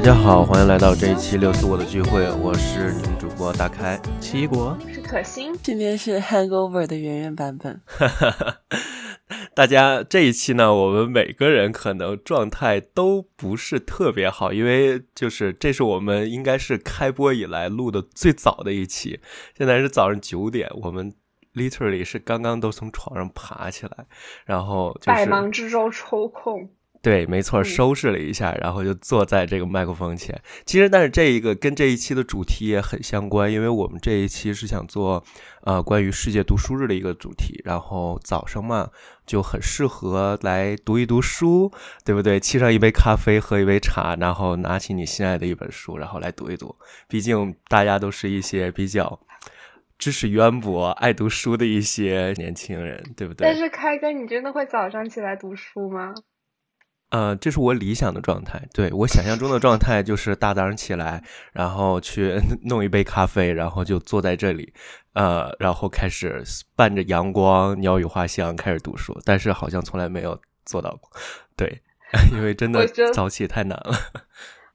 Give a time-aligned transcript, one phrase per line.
[0.00, 7.78] 大家好，欢迎来到这一期六四我的聚会，我是你们主播大开奇异果，是可心，今天是 Hangover 的圆圆版本。
[9.54, 19.20] 大家这一期呢，我们每个人可能状态都不是特别好，因为就是这是我们应该是开播以来录的最早的一期，
[19.54, 21.12] 现在是早上九点，我们
[21.52, 24.06] literally 是刚刚都从床上爬起来，
[24.46, 26.70] 然后就是百忙之中抽空。
[27.02, 30.38] 对，没错，收拾了一下，然后就坐在这个麦克风前。
[30.66, 35.24] 其实，但是这一个跟这一期的主题也很相关，因为我们这一期是想做
[35.62, 37.62] 呃关于世界读书日的一个主题。
[37.64, 38.90] 然后早上嘛，
[39.24, 41.72] 就很适合来读一读书，
[42.04, 42.38] 对不对？
[42.38, 46.76] 沏上一杯咖啡，喝一杯茶，然后拿起你心爱的一本书，然后来读一读。
[47.08, 49.18] 毕竟大家都是一些比较
[49.98, 53.46] 知识渊博、爱读书的一些年轻人，对不对？
[53.46, 56.12] 但是开哥，你真的会早上起来读书吗？
[57.10, 58.68] 呃，这是我理想的状态。
[58.72, 64.72] 对我想象中的状态，就是大早上起来，然后去 弄一杯咖啡，然后就坐在这里，
[65.14, 66.42] 呃，然后开始
[66.74, 69.20] 伴着阳光、鸟语花香开始读书。
[69.24, 71.10] 但是好像从来没有做到过，
[71.56, 71.82] 对，
[72.32, 73.92] 因为真的早起太难了。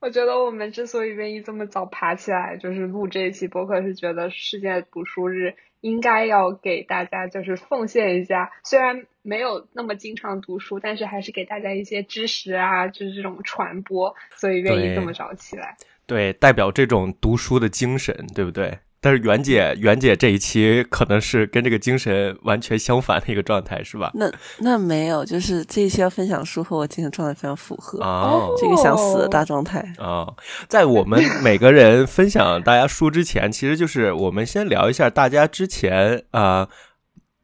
[0.05, 5.55] 我觉得我们之所以愿意这么早爬起来，就是录这一期播客，是觉得世界读书日。
[5.81, 15.75] 应该要给大家就是奉献一下，虽然没有那么经常读书，但是还是给大家一些知识啊，就是这种传播，所以愿意这么早起来。
[16.07, 18.79] 对，代表这种读书的精神，对不对？
[19.05, 24.09] 但是袁姐，袁姐这一期可能是跟这个精神完全相反的一个状态，是吧？
[24.15, 30.25] 那那没有，就是这一期要分享书和我精神状态非常符合哦，这个想死的大状态啊。
[30.67, 36.67] 在我们每个人分享大家书之前，其实就是我们先聊一下大家之前啊，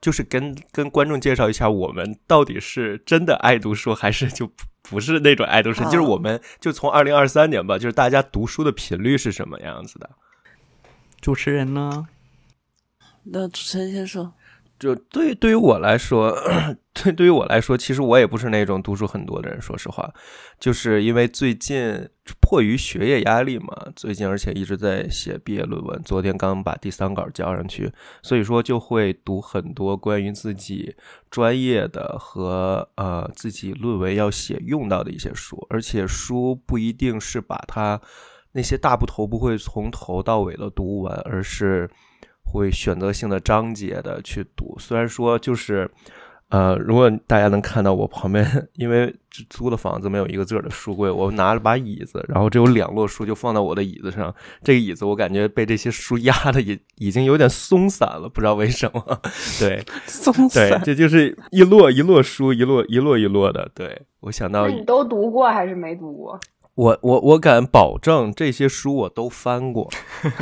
[0.02, 4.50] 就是跟跟观众介绍一下我们到底是真的爱读书，还是就
[4.82, 5.84] 不是那种爱读书？
[5.84, 10.10] 就是我们就从二零二三年吧，就是大家读书的频率是什么样子的？
[11.22, 12.08] 主持人呢？
[13.24, 14.34] 那主持人先说。
[14.80, 16.36] 就对对于我来说，
[16.92, 19.62] 对对于我来说，其实我也不是那种读书很多的人。
[19.62, 20.12] 说实话，
[20.60, 22.10] 就是因为最近
[22.42, 27.94] 迫于学业压力嘛，最近而且一直在写毕业论文，昨天刚把第三稿交上去，
[28.24, 30.96] 所以说就会读很多关于自己
[31.30, 38.02] 专业的和呃自己论文要写用到的一些书，而且书不一定是把它。
[38.54, 41.90] 那些大部头不会从头到尾的读完，而是
[42.44, 44.76] 会选择性的章节的去读。
[44.78, 45.90] 虽然说就是，
[46.50, 49.16] 呃，如果大家能看到我旁边，因为
[49.50, 54.36] 租的房子没有一个自个儿的书柜，我拿了把椅子，然后只有两摞书就放在我的椅子上。
[54.62, 59.22] 这个椅子我感觉被这些书压的也已经有点松散了，不知道为什么。
[59.58, 60.70] 对， 松散。
[60.70, 63.72] 对，这就是一摞一摞书，一摞一摞一摞的。
[63.74, 66.38] 对我想到，你都读过还是没读过？
[66.82, 69.88] 我我我敢保证，这些书我都翻过，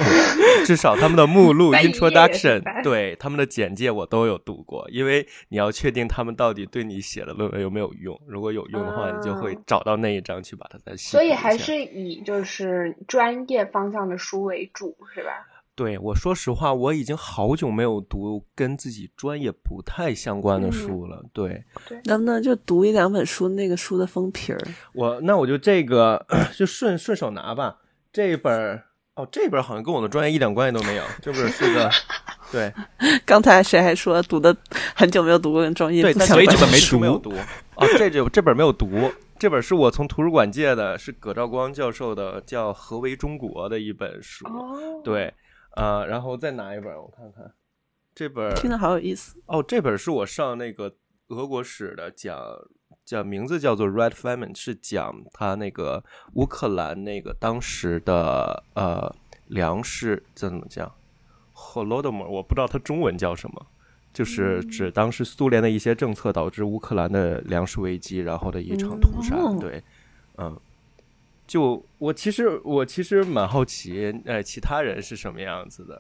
[0.66, 4.88] 至少他们的目录 introduction，对他们的简介我都有读过。
[4.90, 11.12] 因为你要确定他们到底对你写的论文有没有用，如果有用的话，你就会找到那一章去把它再写。
[11.12, 15.46] 所以还是以就是专业方向的书为主，是吧？
[15.80, 21.24] 对，我说实话，我已经好久没有读跟自己专业不太相关的书了。
[21.32, 21.64] 对，
[22.04, 24.60] 能不能就读一两本书，那个书的封皮儿？
[24.94, 27.78] 我那我就这个就顺顺手拿吧。
[28.12, 28.84] 这本
[29.16, 31.04] 哦，这本好像跟我的专业一点关系都没有。
[31.22, 31.90] 这本是个
[32.52, 32.74] 对。
[33.26, 34.54] 刚才谁还说读的
[34.94, 37.00] 很久没有读过跟专业对，所以这本没 读。
[37.00, 37.32] 没有读
[37.78, 39.10] 哦，这这这本没有读。
[39.38, 44.46] 这本是我从图书馆借的，是葛兆光教授的，叫《何为中国》的一本书。
[45.06, 45.34] 对。
[45.80, 47.54] 啊，然后再拿一本，我看看，
[48.14, 49.64] 这本听着好有意思哦。
[49.64, 50.94] 这本是我上那个
[51.30, 52.38] 俄国史的，讲
[53.06, 56.04] 讲名字叫做《Red Famine》，是讲他那个
[56.34, 59.16] 乌克兰那个当时的呃
[59.48, 60.92] 粮食怎么讲
[61.54, 63.68] ，Holodomor，我不知道它中文叫什么，
[64.12, 69.36] 就是指当时苏联的一些政策导致乌克兰的粮食危机，然后的一场屠杀。
[69.60, 69.82] 对，
[70.38, 70.60] 嗯。
[71.50, 76.00] 就我其实我其实蛮好奇，呃，其他人是什么样子的。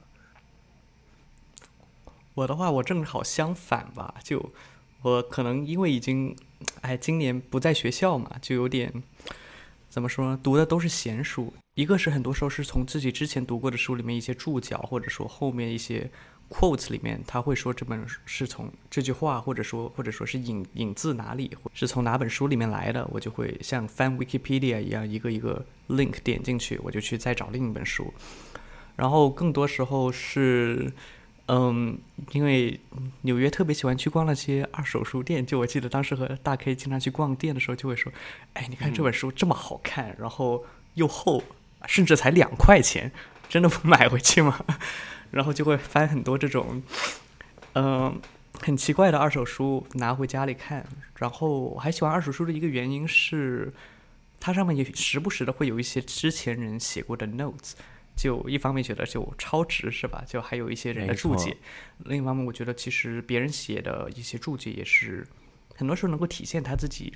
[2.35, 4.13] 我的话，我正好相反吧。
[4.23, 4.51] 就
[5.01, 6.35] 我可能因为已经，
[6.81, 8.93] 哎，今年不在学校嘛，就有点
[9.89, 10.39] 怎么说呢？
[10.43, 11.51] 读的都是闲书。
[11.73, 16.11] 一个是很多时候是从自己之前读过的书里面一些注脚，或者说后面一些。
[16.49, 28.13] Quotes 里面他会说这本是从这句话，或者说或者说是引引自哪里，是从哪本书里面来的，我就会像翻 Wikipedia 一样，一个一个 link 点进去，我就去再找另一本书。
[28.95, 30.91] 然后更多时候是，
[31.47, 31.97] 嗯，
[32.31, 32.79] 因为
[33.21, 38.11] 纽约特别喜欢去逛那些二手书店，就我记得当时和大 K 经常去逛店的时候，就会说，
[38.53, 40.65] 哎，你看这本书这么好看，然后。
[40.95, 41.41] 又厚，
[41.85, 43.09] 甚至才两块钱，
[43.47, 44.65] 真的不买回去吗？
[45.31, 46.81] 然后就会翻很多这种，
[47.73, 48.19] 嗯、
[48.59, 50.85] 很奇怪的二手书拿回家里看。
[51.15, 53.73] 然后我还喜欢二手书的一个原因是，
[54.39, 57.73] 它上面也时不时的会有一些之前人写过的 notes。
[58.15, 60.21] 就一方面觉得就超值是吧？
[60.27, 61.55] 就还有一些人的注解，
[61.99, 65.25] 另一方面我觉得其实别人写的一些注解也是
[65.77, 67.13] 很多时候能够体现他自己，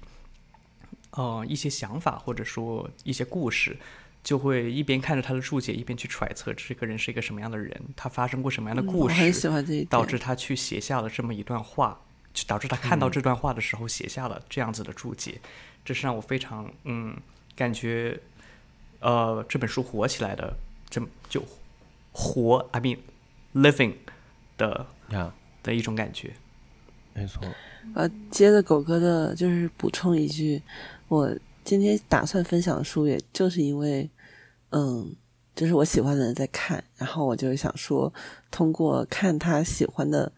[1.12, 3.75] 呃一些想法或者说一些故事，
[4.24, 12.00] 就会一边看着他的注解，一边去揣测这个人是一个什么样的人，他发生过什么样的故事，嗯我很喜欢这一点，导致他去写下了这么一段话，
[12.34, 15.42] 就导致他看到这段话的时候写下了这样子的注解，
[15.84, 17.16] 这是让我非常嗯
[17.56, 18.18] 感觉，
[19.02, 20.54] 呃这本书火起来的，
[20.90, 21.44] 这么就
[22.14, 23.00] 活，I mean
[23.54, 23.96] living
[24.58, 26.34] 的呀，的一种感觉。
[27.14, 27.44] 没错，
[27.94, 30.60] 呃，接着狗哥的，就是补充一句，
[31.10, 31.31] 我
[31.63, 34.10] 今天打算分享的书，也就是因为，
[34.71, 35.15] 嗯，
[35.56, 38.13] 就是我喜欢的人在看，然后我就想说，
[38.51, 40.31] 通过看他喜欢的，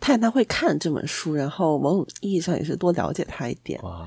[0.00, 3.80] 看他会看这本书，然后某种意义上也是多了解他一点。
[3.82, 4.06] 哇，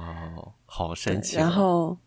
[0.66, 1.40] 好神奇哦。
[1.40, 1.98] 然后，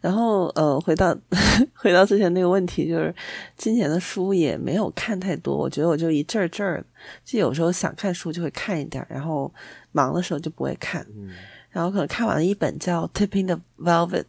[0.00, 1.16] 然后呃，回到
[1.74, 3.14] 回到之前那个问题，就是
[3.56, 6.84] 今年的书也没有看太多，我觉得我就一阵儿阵儿，
[7.24, 9.52] 就有时候想看书就会看一点儿，然后
[9.92, 11.06] 忙的时候就不会看。
[11.14, 11.30] 嗯
[11.76, 14.24] 然后可能看完了一本叫《Tipping the Velvet》，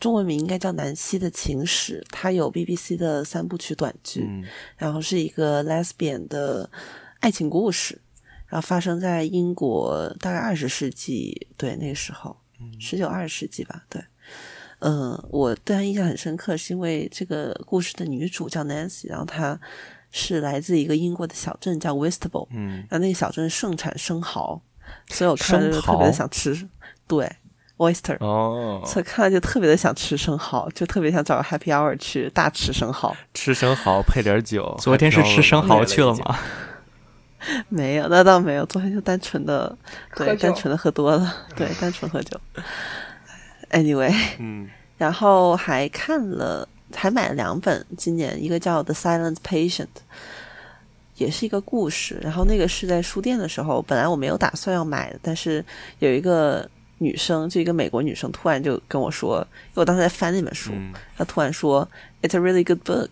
[0.00, 4.44] 中文名应该叫《南希的情史》，它有 BBC 的三部曲短剧，嗯
[4.76, 6.68] 然后是一个 lesbian 的
[7.20, 8.00] 爱情故事，
[8.48, 12.36] 然后发生在英国大概二十世纪，对那个时候，
[12.80, 14.02] 十九二十世纪吧，对。
[14.80, 19.58] 嗯，我对他印象很深刻，是因为这个故事的女主叫 Nancy，然后她
[20.10, 24.60] 是来自一个英国的小镇叫 Whitstable，嗯，然后那个小镇盛产生蚝，
[25.08, 26.68] 所以我看了就特别的想吃，
[27.06, 27.30] 对
[27.78, 33.16] ，oyster，、哦，所以看了就特别的想吃生蚝，就特别想找个 happy hour 去大吃生蚝。
[33.34, 34.76] 吃生蚝配点酒。
[34.80, 36.38] 昨天是吃生蚝去了吗？
[37.68, 39.76] 没有，那倒没有，昨天就单纯的，
[40.16, 42.40] 对，单纯的喝多了，对，单纯喝酒。
[43.70, 49.82] Anyway， 嗯然后还看了，还买了两本，今年一个叫《The Silent Patient》，
[51.16, 52.18] 也是一个故事。
[52.22, 55.64] 然后那个是在书店的时候，本来我没有打算要买的，但是
[55.98, 56.68] 有一个
[56.98, 61.86] 女生，就一个美国女生，突然就跟我说，因为我当时在翻那本书，嗯她突然说
[62.22, 63.10] ：“It's a really good book。”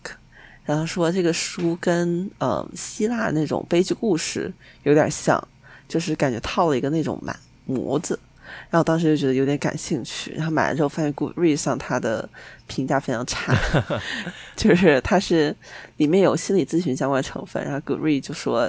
[0.65, 5.47] 然后说这个书跟呃希腊那种悲剧故事有点像，
[5.87, 8.19] 就是感觉套了一个那种满模子。
[8.69, 12.27] 然后当时就觉得有点感兴趣，然后买了之后发现 Goodreads 上它的
[12.67, 13.55] 评价非常差，
[14.55, 15.55] 就是它是
[15.97, 18.67] 里面有心理咨询相关的成分，然后 Goodreads 就说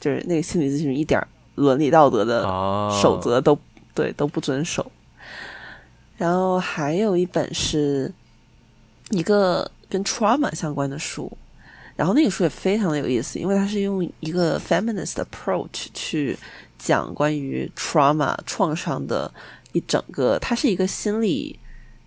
[0.00, 3.58] 就是那个心理咨询一点伦理道德的哦守则都、
[3.94, 4.90] 对都不遵守。
[6.16, 8.12] 然后还有一本是
[9.10, 11.30] 一个跟 trauma 相关的书，
[11.96, 16.38] 然后那个书也非常的有意思，因为它是用一个 feminist approach 去
[16.84, 19.32] 讲关于 trauma 创伤的
[19.72, 21.58] 一整个，它是一个心理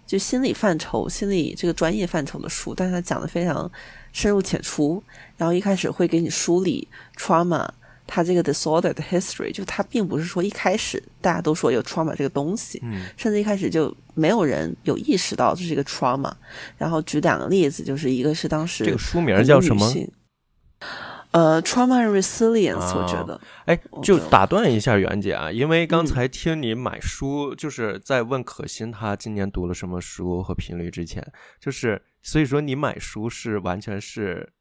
[0.05, 3.69] 就心理范畴、心理这个专业范畴的书，但是它讲的非常
[4.13, 5.03] 深入浅出，
[5.35, 7.67] 然后一开始会给你梳理 trauma。
[8.09, 16.31] 它这个 disorder 的 history，就它并不是说一开始大家都说有 trauma 这个东西，嗯甚至一开始就没有人有意识到这是一个 trauma。
[16.77, 19.91] 然后举两个例子，就是一个是当时这个书名叫什么？
[21.31, 31.25] 呃，trauma and resilience，、啊我觉得哎，就就打断一下袁姐啊，因为刚嗯才听你买书，就是在问可心她今年读了什么书和频率之前，
[31.59, 34.51] 就是所以说你买书是完全是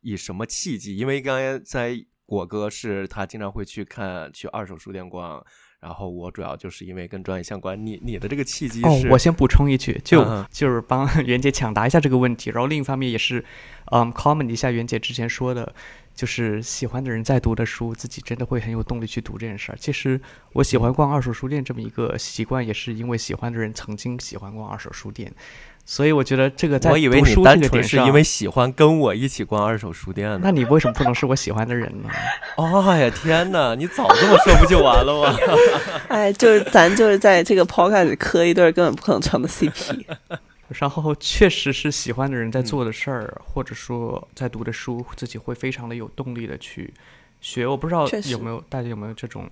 [0.00, 0.96] 以什么契机？
[0.96, 5.44] 因为刚才在果哥是他经常会去看去二手书店逛，
[5.80, 7.84] 然后我主要就是因为跟专业相关。
[7.84, 13.44] 你你的这个契机是？，哦我先补充一句，就、嗯就是帮袁姐抢答一下这个问题，然后另一方面也是，
[13.90, 15.74] 嗯，comment 一下袁姐之前说的，
[16.14, 19.78] 就是喜欢的人在读的书，自己真的会很有动力去读这件事儿。
[19.80, 20.20] 其实
[20.52, 25.32] 我喜欢逛二手书店这么一个习惯，也是因为喜欢的人曾经喜欢逛二手书店，
[25.84, 30.38] 所以我觉得这个在我以为读书你单纯这个点上，是因为喜欢跟我一起逛二手书店呢。
[30.42, 32.10] 那你为什么不能是我喜欢的人呢？
[32.56, 35.36] 哦呀天哪，你早这么说不就完了吗？
[36.08, 40.04] 哎，就是咱就是在这个 podcast 里磕一对儿根本不可能成的 CP。
[40.78, 46.92] 然后确实是喜欢的人在做的事儿，或者说在读的书，自己会非常的有动力的去
[47.40, 47.66] 学。
[47.66, 49.48] 我不知道确实有没有大家有没有这种，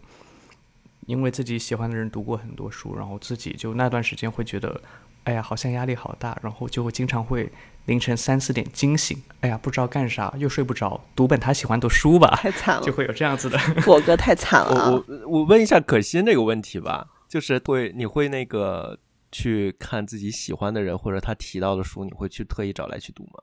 [1.07, 4.81] 因为自己喜欢的人读过很多书，然后自己就那段时间会觉得，
[5.25, 7.51] 哎呀，好像压力好大，然后就会经常会
[7.87, 13.59] 凌晨三四点惊醒，哎呀，不知道干啥，又睡不着，读本他喜欢的书吧，太惨了就，会有这样子的。
[13.85, 14.91] 果哥太惨了我啊！
[14.91, 18.99] 我我问一下可心这个问题吧，就是会你会那个
[19.33, 23.41] 去看自己喜欢的人或者他提到的书，你会去特意找来去读吗？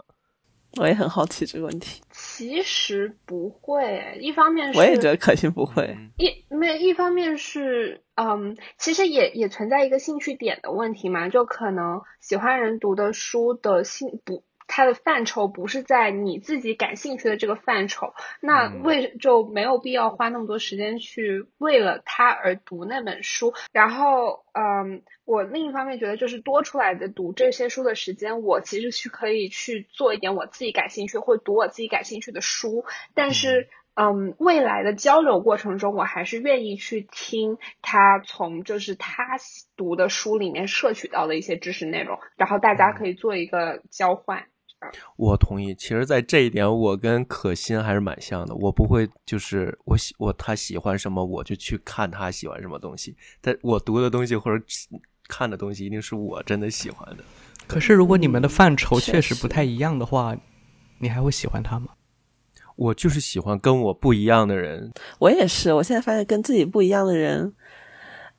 [0.79, 2.01] 我也很好奇这个问题。
[2.11, 5.83] 其实不会，一方面是我也觉得可心不会。
[5.97, 23.53] 嗯一没有一方面是，嗯，其实也也存在一个兴趣点的问题嘛，就可能喜欢人读的书的兴不，它的范畴不是在你自己感兴趣的这个范畴，那嗯为就没有必要花那么多时间去为了它而读那本书。
[23.71, 33.69] 然后，嗯，我另一方面觉得就是多出来的读这些书的时间，我其实是可以去做一点我自己感兴趣或读我自己感兴趣的书，但是。
[33.99, 39.37] 嗯，未来的交流过程中，我还是愿意去听他从就是他
[39.75, 44.45] 读的书里面摄取到的一些知识内容，然后大家可以做一个交换。
[45.15, 45.73] 我同意。
[45.75, 48.55] 其实，在这一点，我跟可心还是蛮像的。
[48.55, 53.15] 我不会就是我喜我他喜欢什么，我就去看他喜欢什么东西。
[53.41, 54.63] 但我读的东西或者
[55.27, 57.23] 看的东西，一定是我真的喜欢的。
[57.67, 60.37] 可是如果你们的范畴确实不太一样的话，
[60.99, 61.89] 你还会喜欢他吗？
[62.75, 64.93] 我就是喜欢跟我不一样的人。
[65.17, 67.51] 我也是，我现在发现跟自己不一样的人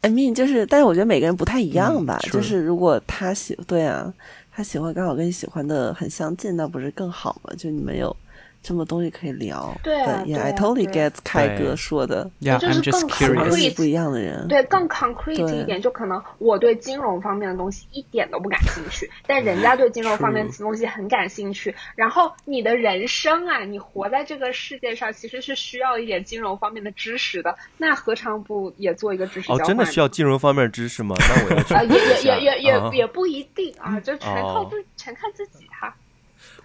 [0.00, 2.18] ，I mean 就是，但是我觉得每个人不太一样吧。
[2.23, 4.14] 嗯就是如果他喜对啊，
[4.59, 7.55] 他喜欢刚好跟你喜欢的很相近，那不是更好吗？
[7.57, 8.17] 就你们有
[8.61, 9.75] 这么多东西可以聊。
[9.83, 13.57] 对啊，Yeah, 对啊 I totally get 凯对哥说的，Yeah, 就是 I'm just 更喜欢跟 curious.
[13.57, 14.47] 你不一样的人。
[14.49, 21.75] 对，更 concrete 对一点，就可能我对金融方面的东西一点都不感兴趣，但人家对金融方面的东西很感兴趣。
[21.95, 29.67] 然后你的人生啊，你活在这个世界上，其实是需要一点金融方面的知识的，那何尝不也做一个知识交哦，换？
[29.67, 31.15] 真的需要金融方面的知识吗？
[31.19, 35.95] 那我要去啊，也也也也也不一定啊，就全靠哦自全看自己哈。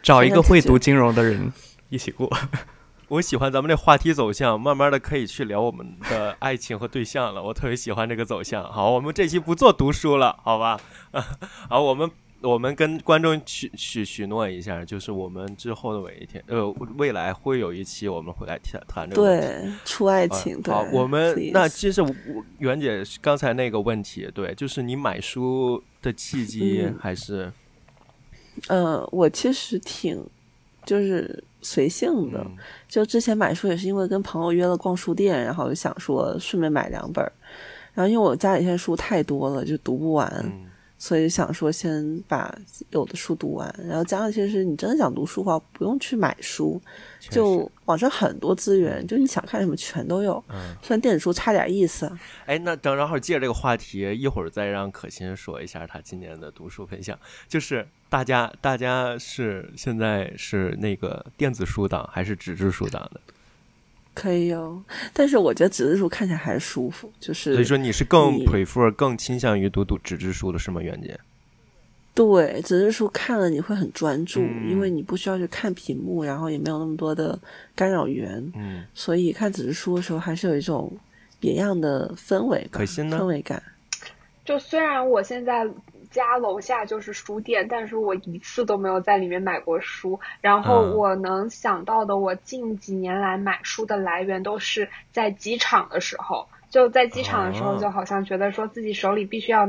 [0.02, 1.52] 找一个会读金融的人
[1.94, 2.28] 一起过。
[3.10, 7.44] 我喜欢咱们这话题走向，慢慢的可以去聊我们的爱情和对象了。
[7.44, 8.64] 我特别喜欢这个走向。
[8.64, 10.82] 好，我们这期不做读书了，好吧？
[11.70, 12.10] 好，我们
[12.42, 19.22] 我们跟观众许许许诺一下，就是我们之后的每一天，呃，未来会有一期我们会来谈谈这个。
[19.22, 20.74] 对，出爱情，对。
[20.74, 27.52] 好，我们那其实我我袁姐刚才那个问题，对，就是你买书的契机嗯还是
[28.70, 30.26] 呃，我其实挺
[30.86, 32.56] 就是随性的，嗯。
[32.88, 37.32] 就之前买书也是因为跟朋友约了逛书店，然后就想说顺便买两本儿，
[37.94, 40.66] 然后因为我家里现在书太多了，就读不完，嗯
[41.04, 42.58] 所以想说先把
[42.92, 43.76] 有的书读完。
[43.86, 46.82] 然后加上其实你真的想读书的话，不用去买书，
[47.20, 50.42] 就网上很多资源，就你想看什么全都有。
[50.48, 50.74] 嗯。
[50.82, 52.10] 虽然电子书差点意思，
[52.46, 57.20] 哎，那正正好借这个话题，一会儿再让可心说一下他今年的读书分享。
[57.50, 63.20] 就是大家，大家是现在是那个电子书党还是纸质书党的？
[64.14, 70.82] 可以哦，但是我觉得纸质书看起来还是舒服，就是所以说你是更 prefer 更倾向于读读纸质书的是吗？
[70.82, 71.20] 袁姐？
[72.16, 77.38] 对，纸质书看了你会很专注，嗯因为你不需要去看屏幕，然后也没有那么多的
[77.74, 80.96] 干扰源，嗯，所以看纸质书的时候还是有一种
[81.40, 83.62] 别样的氛围吧，可心呢氛围感。
[84.46, 85.68] 就虽然我现在
[86.14, 90.22] 家楼下就是书店，但是我一次都没有在里面买过书。
[90.40, 96.48] 然后嗯我能想到的，我近几年来买书的来源都是在机场的时候。
[96.70, 99.68] 就在机场的时候，哦就好像觉得说自己手里必须要，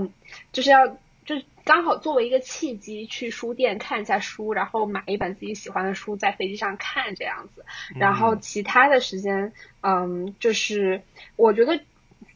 [0.53, 0.87] 就是要，
[1.27, 7.67] 就刚好作为一个契机去书店看一下书，然后买一本自己喜欢的书，在飞机上看这样子。
[7.95, 11.03] 然后嗯其他的时间，嗯，就是
[11.37, 11.79] 我觉得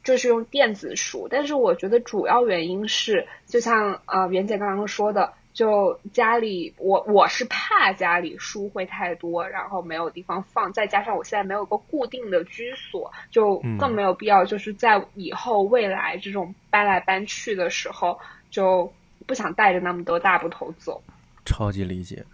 [0.04, 18.18] 就是用电子书，但是我觉得主要原因是，就像呃袁姐刚刚说的，就家里我我是怕家里书会太多，然后没有地方放，再加上我现在没有个固定的居所，就嗯更没有必要就是在以后未来这种搬来搬去的时候，
[18.50, 18.92] 就
[19.26, 21.02] 不想带着那么多大部头走。
[21.44, 22.24] 超级理解。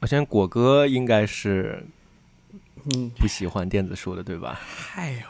[0.00, 1.84] 我相信果哥应该是
[2.94, 4.58] 嗯，不喜欢电子书的，对吧？
[4.64, 5.22] 嗨，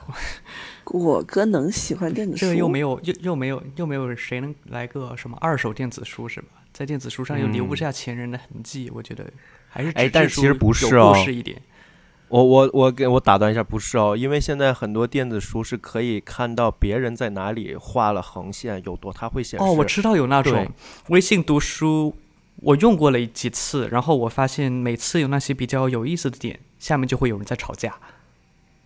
[0.85, 6.49] 我哥能喜欢电子书，这个又没有又又没有又没有谁能来个什么二手电子书是吧？
[6.73, 9.25] 在电子书上又留不下前人的痕迹，我觉得
[9.69, 11.61] 还是哎纸质书但是其实不是有哦故事一点。
[12.29, 19.65] 我我我给我打断一下，不是哦，因为现在很多电子书是可以看到别人在哪里画了横线有多，它会显示。
[19.65, 20.71] 哦，我知道有那种
[21.09, 22.15] 微信读书，
[22.57, 27.95] 我用过了几次，然后我发现每次有那些比较有意思的点，下面就会有人在吵架。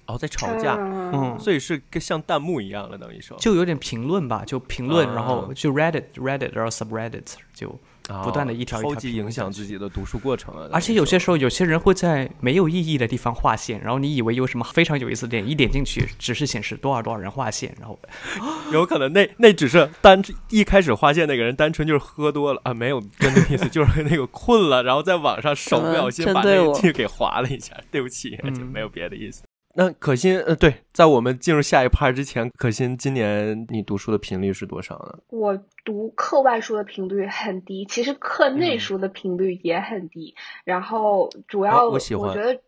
[0.06, 3.36] 哦，在吵架，嗯，所以是跟像弹幕一样了，等于说。
[3.38, 5.14] 就有点评论吧，就评论，啊。
[5.14, 7.78] 然后就 Reddit Reddit 然后 subreddit 就
[8.24, 10.68] 不断的一条一条超级影响自己的读书过程啊。
[10.72, 17.98] 而且有些时时候，有些人会在没有意义的地方划线，然后你以为有什么非常有意思的点，一点进去只是显示多少多少人划线，然后
[18.72, 29.42] 有可能那那只是单一开始划线那个人单纯就是喝多了啊，没有真的意思， 就是那个困了，然后在网上手不小心把那个针对我剧给划了一下，对不起，嗯就没有别的意思。
[29.74, 35.18] 那可心，呃，对，在我们进入下一趴之前，可心今年你读书的频率是多少呢？
[35.28, 40.34] 我读课外书的频率很低，其实课内嗯书的频率也很低。
[40.64, 42.60] 然后主要哦我喜欢觉得，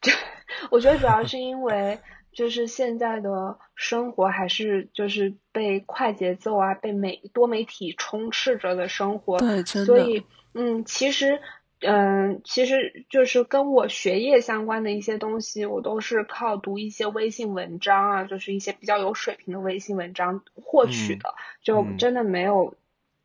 [0.00, 0.12] 这
[0.70, 1.98] 我觉得主要是因为
[2.32, 9.86] 就是现在的生活还是就是被快节奏啊，被媒多媒体充斥着的生活，对，真的。
[9.86, 11.40] 所以嗯，其实。
[11.82, 22.76] 嗯，其实就是跟我学业相关的一些东西，我都是靠读一些微信文章啊，就是一些比较有水平的微信文章获取嗯的，就嗯真的没有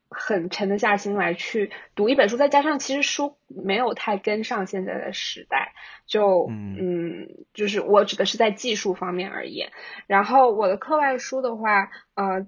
[0.10, 2.38] 很沉得下心来去读一本书。
[2.38, 5.74] 再加上其实书没有太跟上现在的时代，
[6.08, 9.72] 就嗯嗯，就是我指的是在技术方面而言。
[10.08, 12.48] 然后我的课外书的话，呃。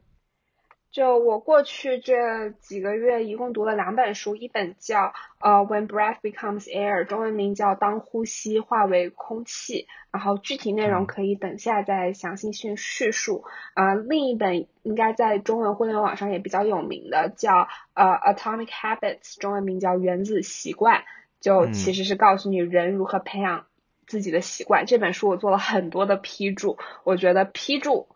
[0.92, 13.44] 就我过去这几个月一共读了两本书，一本叫呃《When Breath Becomes Air》，中文名叫《当呼吸化为空气》，然后具体内容嗯可以等下再详细叙叙述。
[13.76, 18.06] 呃，另一本应该在中文互联网上也比较有名的，叫呃
[18.36, 21.02] 《Atomic Habits》，中文名叫《原子习惯》，
[21.40, 23.68] 就嗯其实是告诉你人如何培养
[24.08, 24.88] 自己的习惯。
[24.88, 28.08] 这本书我做了很多的批注，我觉得批注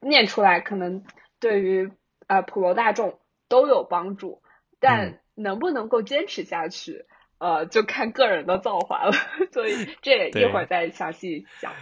[0.00, 1.04] 念出来可能。
[1.40, 1.90] 对于
[2.26, 3.18] 呃普罗大众
[3.48, 4.42] 都有帮助，
[4.78, 7.06] 但能不能够坚持下去，
[7.38, 9.12] 呃，就看个人的造化了。
[9.52, 11.72] 所以这一会儿再详细讲。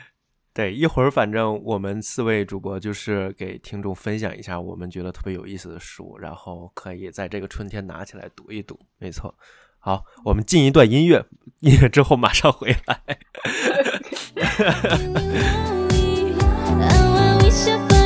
[0.55, 8.79] 对，一会儿反正我们四位主播就是给听众分享一下我们觉得特别有意思的书，然后可以在这个春天拿起来读一读。
[8.99, 9.33] 没错，
[9.79, 11.25] 好，我们进一段音乐，
[11.61, 13.01] 音乐之后马上回来。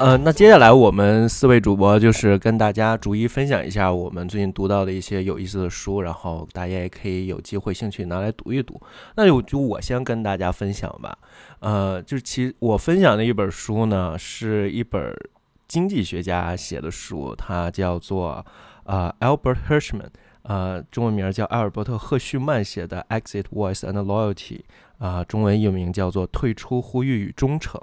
[0.00, 8.80] 呃，那接下来我们四位主播就是跟大家逐一分享一下我们最近读到的一些有意思的书，然后大家也可以有机会兴趣拿来读一读。
[9.16, 11.18] 那就就我先跟大家分享吧。
[11.58, 15.12] 呃，就是其我分享的一本书呢，是一本
[15.66, 18.46] 经济学家写的书，它叫做
[18.84, 20.10] 呃 Albert Hirschman，
[20.42, 24.34] 呃，中文名叫埃尔伯特·赫胥曼写的《Exit Voice and Loyalty》。
[24.98, 27.80] 啊、呃，中文译名叫做《退出呼吁与忠诚》，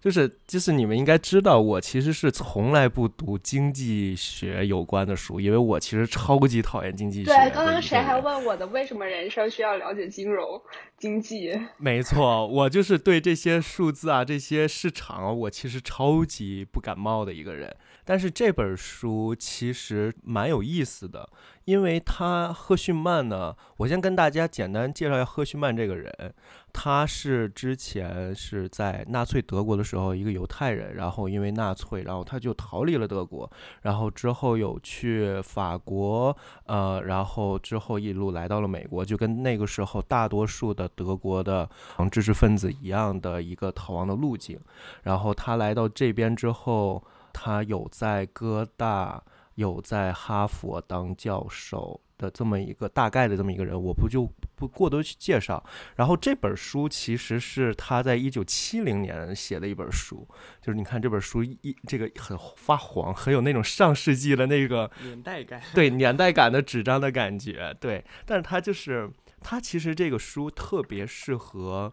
[0.00, 7.30] 就是就是你们应该知道，我其实是从来不读经济学有关的书，因为我其实超级讨厌经济学。
[7.30, 10.60] 对，刚刚谁还问我的为什么人生需要了解金融
[10.98, 11.58] 经济？
[11.78, 17.74] 没错，我就是对这些数字啊、这些市场，我其实超级不感冒的一个人。
[18.08, 21.28] 但是这本书其实蛮有意思的，
[21.66, 26.32] 因为他赫胥曼呢，我先跟大家简单介绍一下赫胥曼这个人。
[26.72, 33.50] 他是之前是在纳粹德国的时候一个犹太人，然后因为纳粹，然后他就逃离了德国，
[33.82, 41.68] 然后之后有去法国，呃，然后之后一路来到了美国，就跟那个时候大多数的德国的
[42.10, 44.58] 知识分子一样的一个逃亡的路径。
[45.02, 47.04] 然后他来到这边之后，
[47.40, 49.22] 他有在哥大，
[49.54, 52.00] 有在哈佛当教授。
[52.18, 55.64] 的这么一个大概的这么一个人，我不就不过多去介绍。
[55.94, 60.26] 然后这本书其实是他在一九七零年写的一本书，
[60.60, 68.04] 就是你看这本书一这个很发黄，很有那种上世纪的那个年代感，对年代感的纸张的感觉，对。
[68.26, 69.08] 但是他就是
[69.40, 71.92] 他其实这个书特别适合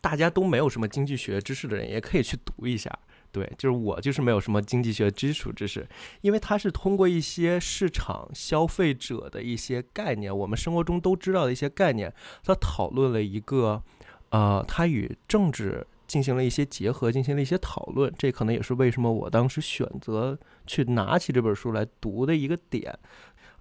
[0.00, 2.90] 大家都没有什么经济学知识的人，也可以去读一下。
[3.36, 5.86] 对，就是我就是没有什么经济学基础知识，
[6.22, 12.10] 因为它是通过一些市场消费者的一些概念，我们生活中都知道的一些概念，
[12.42, 13.82] 它讨论了一个，
[14.30, 18.10] 呃，它与政治进行了一些结合，进行了一些讨论。
[18.16, 22.98] 这可能也是为什么我当时选择去拿起这本书来读的一个点。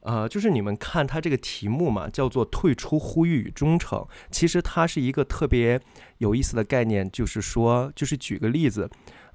[0.04, 5.82] 呃，就是你们看它这个题目嘛，叫做“退出呼吁与忠诚”，其实它是一个特别
[6.20, 8.88] 有意思的概念，就是说，就是举个例子。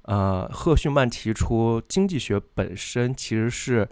[0.03, 3.87] 呃，赫胥曼提出，经济学本身其实是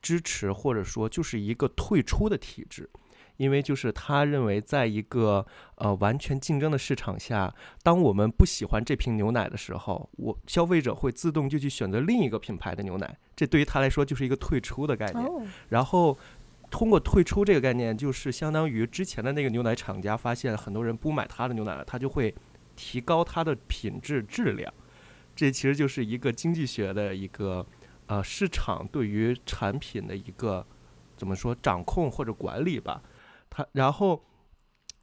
[0.00, 2.88] 支持或者说就是一个退出的体制，
[3.36, 5.44] 因为就是他认为，在一个
[5.74, 15.26] 呃完全竞争的市场下，当我们不喜欢这瓶牛奶的时候，我消费者会自动就去选择另一个品牌的牛奶，这对于他来说就是一个退出的概念。
[15.68, 16.16] 然后
[16.70, 22.32] 通过退出这个概念，就是相当于之前的那个牛奶厂家发现很多人不买他的牛奶了，他就会
[22.76, 24.72] 提高它的品质质量。
[25.38, 27.64] 这其实就是一个经济学的一个
[28.06, 30.66] 呃市场对于产品的一个
[31.16, 33.00] 怎么说掌控或者管理吧。
[33.48, 34.20] 它然后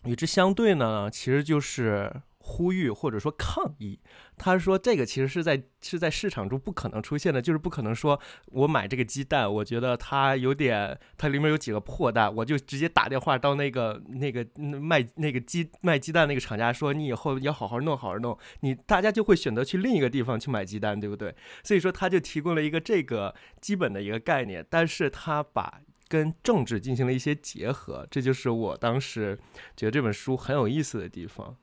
[0.04, 2.13] 与之相对呢，其实就是
[2.47, 3.99] 呼吁或者说抗议。
[4.38, 21.34] 他说这个其实是在是在市场中不可能出现的，就是不可能说我买这个鸡蛋，我觉得它有点它里面有几个破蛋，我就直接打电话到那个那个卖那个鸡卖鸡蛋那个厂家说你以后要好好弄好好弄，你大家就会选择去另一个地方去买鸡蛋，对不对？
[21.63, 25.81] 所以说他就提供了一个这个基本的一个概念，但是他把。
[26.08, 29.36] 跟政治进行了一些结合，这就是我当时
[29.75, 31.58] 觉得这本书很有意思的地方。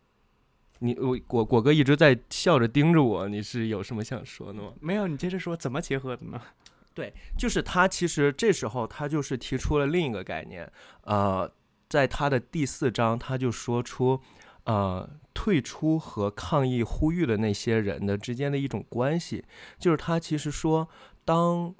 [0.82, 4.72] 你我果果哥一直在笑着盯着我，你是有什么想说的吗？
[4.80, 6.40] 没有，你接着说，怎么结合的呢？
[6.92, 10.70] 对，就是他其实这时候他就是提出了另一个概念，
[11.04, 11.50] 呃，
[11.88, 14.20] 在他的第四章他就说出，
[14.64, 19.44] 呃，退出和抗议呼吁的那些人的之间的一种关系，
[19.78, 20.88] 就是他其实说
[21.24, 21.74] 当。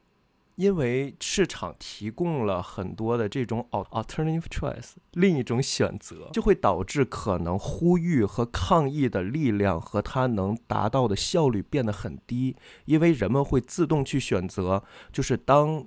[0.63, 15.85] 因为市场提供了很多的这种 alternative choice，另一种选择，就会导致可能呼吁和抗议的力量和它能达到的效率变得很低，因为人们会自动去选择，就是当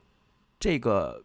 [0.59, 1.23] 这个。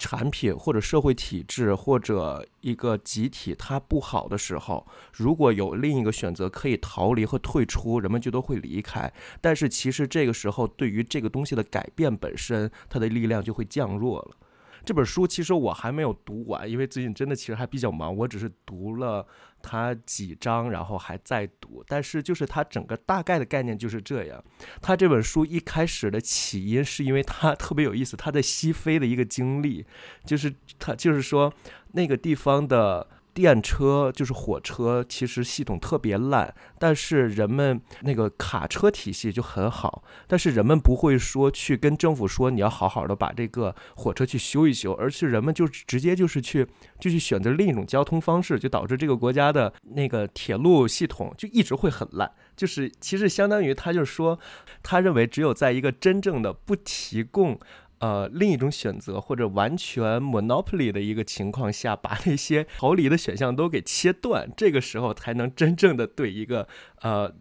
[0.00, 9.12] 产品或者社会体制或者一个集体它不好的时候，如果有另一个选择可以逃离和退出，人们就都会离开。
[9.42, 14.36] 但是其实这个时候，对于这个东西的改变本身，它的力量就会降弱了。
[14.82, 19.26] 这本书其实我还没有读完，因为最近真的其实还比较忙，我只是读了。
[19.62, 24.42] 他几章，然后还在读，但是就是他整个大概的概念就是这样。
[24.80, 29.84] 他这本书一开始的起因是因为他 特别有意思，他在西非的一个经历，
[30.24, 31.52] 就是他就是说
[31.92, 33.06] 那个地方的。
[33.32, 46.66] 电车就是火车，其实系统特别烂，但是人们那个卡车体系就很好，但是人们不会说去跟政府说你要好好的把这个火车去修一修，而是人们就直接就是去
[46.98, 54.38] 就去选择另一种交通方式，就导致这个国家的那个铁路系统就一直会很烂，就是其实相当于他就是说，
[54.82, 57.58] 他认为只有在一个真正的不提供。
[58.00, 66.66] 呃，另一种选择或者完全 monopoly 的一个情况下，把那些逃离的选项都给切断，这个时候才能真正的对一个
[67.02, 67.32] 呃，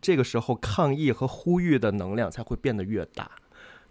[0.00, 3.30] 这个时候抗议和呼吁的能量才会变得越大，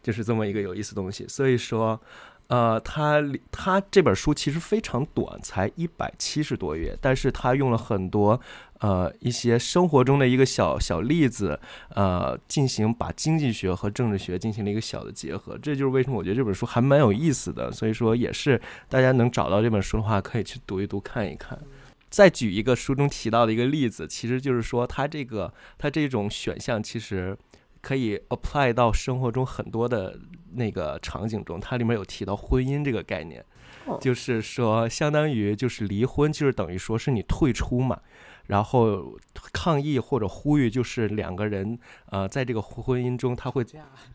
[0.02, 1.28] 就是这么一个有意思东西。
[1.28, 2.02] 所以说。
[2.48, 8.40] 呃，他他这本书其实非常短，才一百七十多页，但是他用了很多
[8.80, 17.72] 呃一些生活中的一个小小例子，呃，进行把经济学和政治学进行了一个小的结合，这就是为什么我觉得这本书还蛮有意思的。
[17.72, 21.58] 所以说，也是大家能找到这本书的话，可以去读一读看一看。
[22.10, 27.36] 再举一个书中提到的一个例子，其实就是说，它这个它这种选项其实。
[27.84, 30.18] 可以 apply 到生活中很多的
[30.54, 33.46] 那个场景中，它里面有提到婚姻这个概念，
[34.00, 38.00] 就是说相当于就是离婚，就是等于说是你退出嘛，
[38.48, 39.20] 然后
[39.52, 43.66] 抗议或者呼吁，就是两个人呃在这个婚姻中他会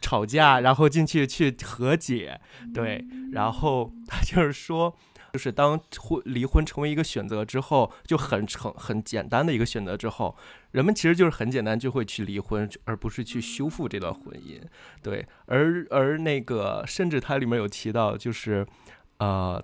[0.00, 2.40] 吵架，然后进去去和解，
[2.72, 4.96] 对，然后他就是说。
[5.32, 10.36] 就是当婚离婚成为一个选择之后，就很成很简单的一个选择之后，
[10.70, 14.60] 人们其实就是很简单就会去离婚，而不是去修复这段婚姻。
[15.02, 18.66] 对，而而那个甚至它里面有提到，就是
[19.18, 19.62] 呃，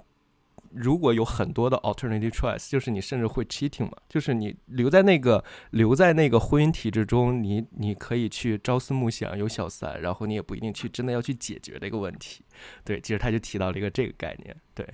[0.70, 12.44] 如果有很多的 alternative choice，就是你甚至会 cheating 嘛，就是你留在那个留在那个婚姻体制中，你你可以去朝思暮想有小三，然后你也不一定去真的要去解决这个问题。
[12.84, 14.86] 对，其实他就提到了一个这个概念，对。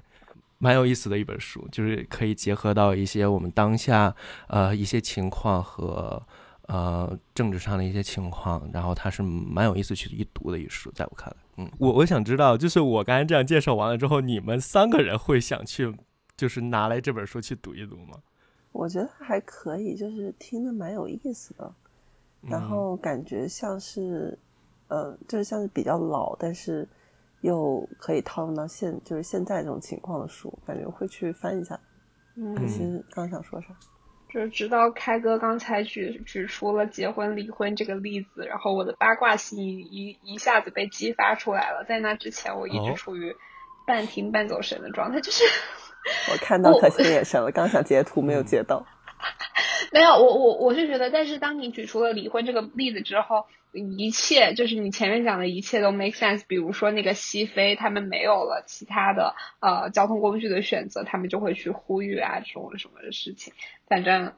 [0.63, 4.15] 蛮有意思的一本书，就是可以结合到一些我们当下
[4.47, 6.23] 呃一些情况和
[6.69, 15.97] 呃政治上的一些情况，然后它是蛮有意思去一读的一书，在我看来，嗯，我我想知道，就是我刚才这样介绍完了之后，你们三个人会想去
[16.37, 18.19] 就是拿来这本书去读一读吗？
[18.73, 21.75] 我觉得还可以，就是听的蛮有意思的，
[22.43, 24.39] 然后感觉像是
[24.89, 26.87] 呃，就是像是比较老，但是。
[27.41, 31.79] 又可以套用到现就是现在这种情况的书，感觉会去翻一下。
[32.37, 33.69] 嗯，心刚想说啥？
[34.33, 41.85] 就是直到开哥刚才举举出了结婚离婚这个例子，然后我的八卦心一一下子被激发出来了。
[41.89, 43.35] 在那之前，我一直处于
[43.87, 45.43] 半听半走神的状态，就是
[46.31, 48.87] 我看到可心的眼神了，刚想截图没有截到。
[49.93, 56.43] 没有，我我我是觉得，但是当你举出了离婚这个例子之后，一切就是你前面讲的一切都 make sense。
[56.47, 63.53] 比如说那个西非，他们没有了其他的呃交通工具的选择，他们就会去呼吁啊这种什么的事情。
[63.87, 64.33] 反正，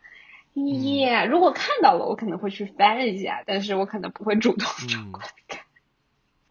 [0.54, 5.60] 耶，如果看到了，我可能会去翻一下，但是我可能不会主动找过来看。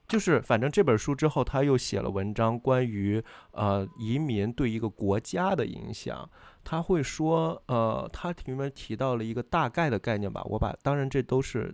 [0.07, 6.29] 就是反正这本书之后，他又写了文章，关于呃移民对一个国家的影响。
[6.65, 10.43] 他会说，呃，他里面提到了一个大概的概念吧。
[10.49, 11.73] 我把，当然这都是，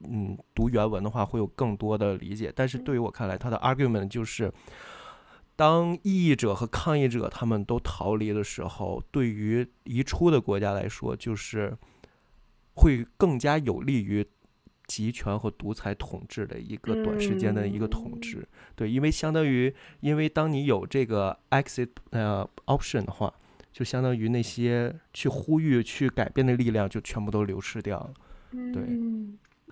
[0.00, 2.52] 嗯，读原文的话会有更多的理解。
[2.54, 4.52] 但是对于我看来，他的 argument 就是，
[5.54, 11.76] 当异议者和抗议者他们都逃离的时候，对于移出的国家来说，就是
[12.74, 14.26] 会更加有利于
[14.86, 18.46] 集权和独裁统治的一个短时间的一个统治。
[18.74, 23.32] 对，因为相当于，因为当你有这个 exit 呃 option 的话。
[23.72, 28.14] 就相当于那些去呼吁、去改变的力量，就全部都流失掉了。
[28.72, 28.82] 对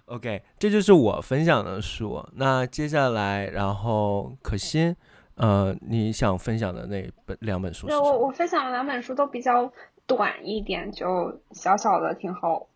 [0.07, 2.25] ，OK，这就是我分享的书。
[2.35, 4.95] 那接下来，然后可心，
[5.37, 7.87] 呃，你想分享的那本两本书？
[7.87, 9.73] 对我，我分享的两本书都比较
[10.07, 12.67] 短一点，就小小的，挺好，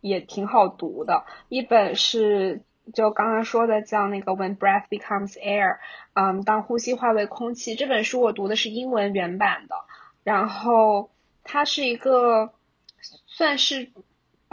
[0.00, 1.24] 也挺好读的。
[1.48, 5.74] 一本是就刚刚说的，叫那个《When Breath Becomes Air》，
[6.14, 7.74] 嗯，当呼吸化为空气。
[7.74, 9.74] 这本书我读的是英文原版的。
[10.24, 11.10] 然后
[11.42, 12.52] 它是一个
[13.26, 13.90] 算是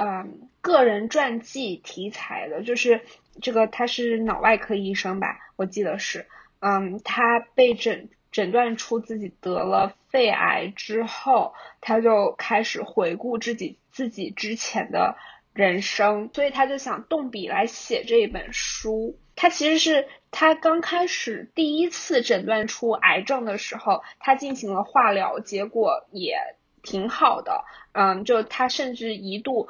[0.02, 3.02] 嗯个人传记题材的，就是
[3.42, 6.26] 这个他是脑外科医生吧，我记得是，
[6.60, 15.18] 嗯，他被诊诊断出自己得了肺癌之后，他就开始回顾自己自己之前的
[15.54, 19.18] 人生，所以他就想动笔来写这一本书。
[19.36, 26.38] 他其实是他刚开始第一次诊断出癌症的时候，他进行了化疗，结果也
[26.84, 27.63] 挺好的。
[27.92, 29.70] 嗯，就他甚至一度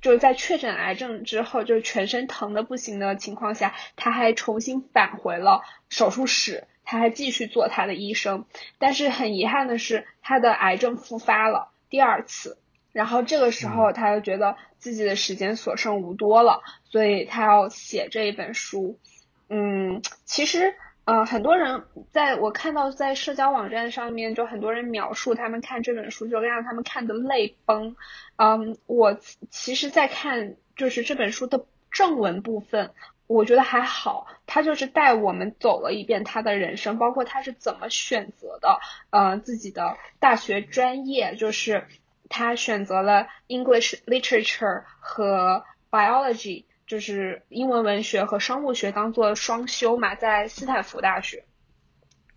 [0.00, 8.44] 就是在确诊癌症之后，就是全身疼的不行的情况下，他还重新返回了手术室，他还继续做他的医生。
[8.78, 12.58] 但是很遗憾的是，他的癌症复发了第二次。
[12.92, 19.00] 然后这个时候，他就觉得自己的时间所剩无多了，所以他要写这一本书。
[19.48, 27.96] 嗯，其实，呃，很多人在我看到在社交网站上面，就很多人描述他们看这本书就让他们看的泪崩。
[28.36, 29.18] 嗯，我
[29.50, 32.92] 其实，在看就是这本书的正文部分，
[33.26, 38.78] 我觉得还好，他就是带我们走了一遍他的人生，包括他是怎么选择的，
[39.10, 41.86] 呃，自己的大学专业，就是。
[42.30, 51.44] 他选择了 English Literature 和 Biology，就是英文文学和生物学当做双修嘛，在斯坦福大学。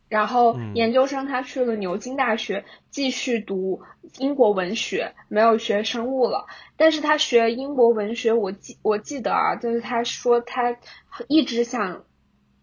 [0.09, 3.81] 然后研究生他去了牛津大学继续读
[4.17, 6.47] 英国文学，没有学生物了。
[6.77, 10.77] 但是他学英国文学，我记我记得啊，就是他说他
[11.27, 12.05] 一直想，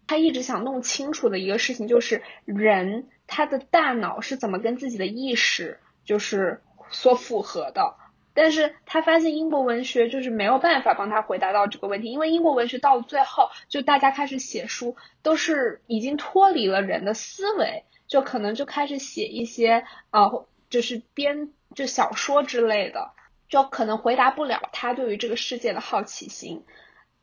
[0.07, 6.61] 他一直想弄清楚的一个事情就是人他的大脑是怎么跟自己的意识就是。
[6.91, 7.95] 所符合的，
[8.35, 23.11] 但是他发现英国文学就是没有办法帮他回答到这个问题，因为英国文学到了最后，就大家开始写书都是已经脱离了人的思维，就可能就开始写一些呃，就是编就小说之类的，
[23.47, 26.65] 就可能回答不了他对于这个世界的好奇心，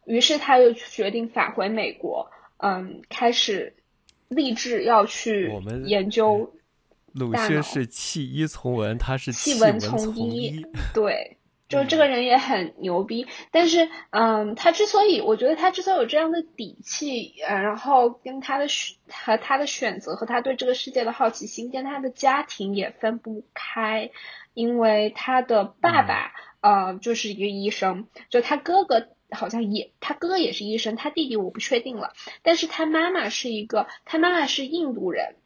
[0.07, 3.75] 于是他又决定返回美国，嗯，开始
[4.29, 5.53] 立志要去
[5.85, 6.55] 研究。
[7.15, 10.65] 鲁迅是弃医从文，他是弃文从医。
[10.95, 11.37] 对，
[11.69, 13.27] 就这个人也很牛逼。
[13.51, 24.11] 但是，嗯，他之所以，我觉得他之所以有这样的底气，呃，然后跟他的选和他的选择和他对这个世界的好奇心，跟他的家庭也分不开，
[24.55, 32.13] 因为他的爸爸，呃，就是一个医生，就他哥哥好像也，他哥哥也是医生，他弟弟我不确定了。
[32.43, 35.37] 但是他妈妈是一个，他妈妈是印度人。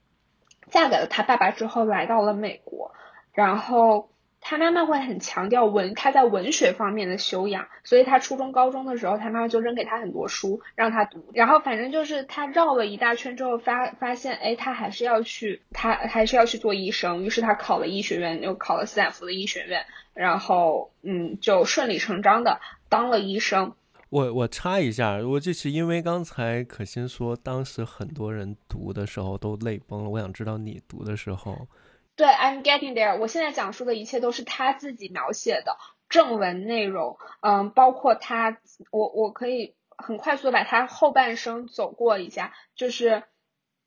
[0.70, 2.92] 嫁给了他爸爸之后，来到了美国，
[3.32, 23.74] 然后他妈妈会很强调文他在文学方面的修养，所以他初中高中的时候，他妈妈就扔给他很多书让他读，然后反正就是他绕了一大圈之后发发现，哎，他还是要去，他还是要去做医生，于是他考了医学院，又考了斯坦福的医学院，然后嗯，就顺理成章的当了医生。
[24.08, 30.10] 我我插一下，我就是因为刚才可心说，当时很多人读的时候都泪崩了。
[30.10, 31.66] 我想知道你读的时候，
[32.14, 33.18] 对，I'm getting there。
[33.18, 35.76] 我现在讲述的一切都是他自己描写的
[36.08, 38.58] 正文内容，嗯，包括他，
[38.92, 43.24] 我我可以很快速的把他后半生走过一下，就是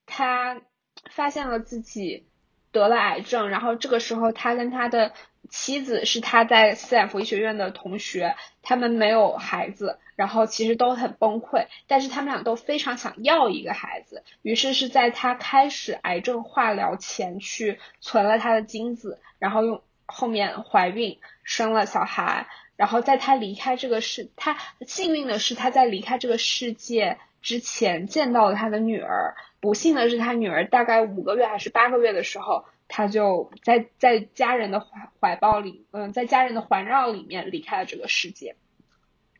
[0.05, 0.61] 他
[1.09, 2.27] 发现了自己
[2.73, 5.13] 得了癌症，然后这个时候他跟他的
[5.49, 32.65] 妻子是他在斯坦福医学院的同学，他们没有孩子，然后其实都很崩溃，但是他们俩都非常想要一个孩子，于是是在他开始癌症化疗前去存了他的精子，然后用后面怀孕生了小孩，然后在他离开这个世，他幸运的是他在离开这个世界之前见到了他的女儿，不幸的是他女儿大概五个月还是八个月的时候。
[32.89, 38.57] 他就在在家人的怀怀抱里，嗯，在家人的环绕里面离开了这个世界。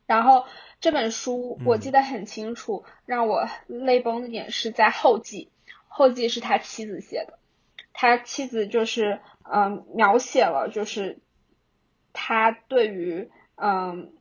[0.06, 0.46] 然后
[0.80, 5.50] 这本书我记得很清楚，让我泪崩的点是在后记，
[5.88, 7.38] 后记是他妻子写的，
[7.92, 11.18] 他妻子就是嗯描写了就是
[12.12, 14.12] 他对于嗯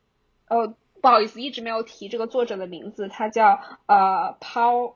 [0.47, 4.95] 哦不好意思一直没有提这个作者的名字，他叫呃 Paul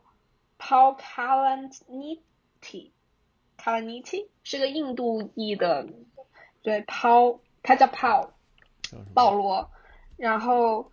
[0.59, 2.92] Paul Kalanithi。
[3.63, 5.87] 卡拉尼奇是个印度裔的，
[6.63, 8.33] 对，抛，他叫抛，
[9.13, 9.71] 保罗，
[10.17, 10.91] 然后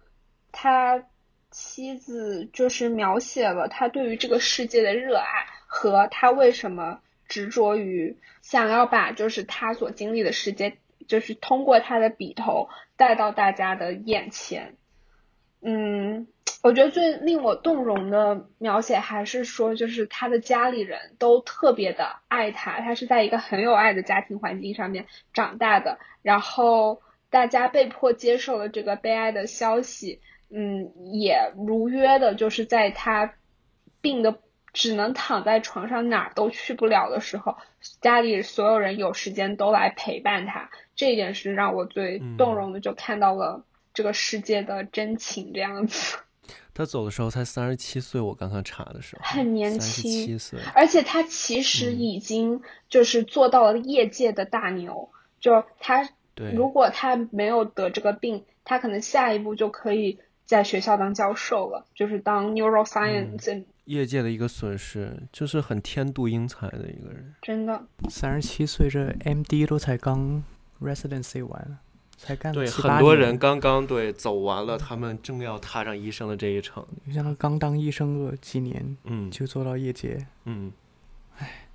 [0.53, 1.05] 他
[1.51, 10.79] 妻子就是描写了他对于这个世界的热爱和他为什么执着于想要把就是他所经历的世界，
[11.09, 14.77] 就是通过他的笔头带到大家的眼前，
[15.61, 16.29] 嗯。
[16.63, 30.21] 我觉得最令我动容的描写还是说，就是他的家里人都特别的爱他，他是在一个很有爱的家庭环境上面长大的，然后大家被迫接受了这个悲哀的消息，
[30.51, 33.33] 嗯，也如约的，就是在他
[34.03, 34.39] 病的
[34.75, 37.57] 只能躺在床上哪儿都去不了的时候，
[38.03, 46.19] 家里所有人有时间都来陪伴他，这一点是让我最动容的，就看到了这个世界的真情这样子。
[46.73, 55.09] 他走的时候才三十七岁，我刚刚查的时候很年轻，七岁，而且他其实已经就是做到了业界的大牛。
[55.41, 56.09] 就他，
[56.55, 63.65] 如果他没有得这个病，他可能下一步就可以在学校当教授了，就是当 neuroscience。
[63.87, 67.35] 业界的一个损失，就是很天妒英才的一个人。
[67.43, 70.45] 真的，三十七岁，这 MD 都才刚
[70.81, 71.79] residency 完。
[72.23, 76.87] 才干对很多人刚刚对走完了，他们正要踏上医生的这一程。
[77.07, 80.71] 你像他刚当医生个几年，嗯，就做到业界，嗯，
[81.39, 81.67] 唉，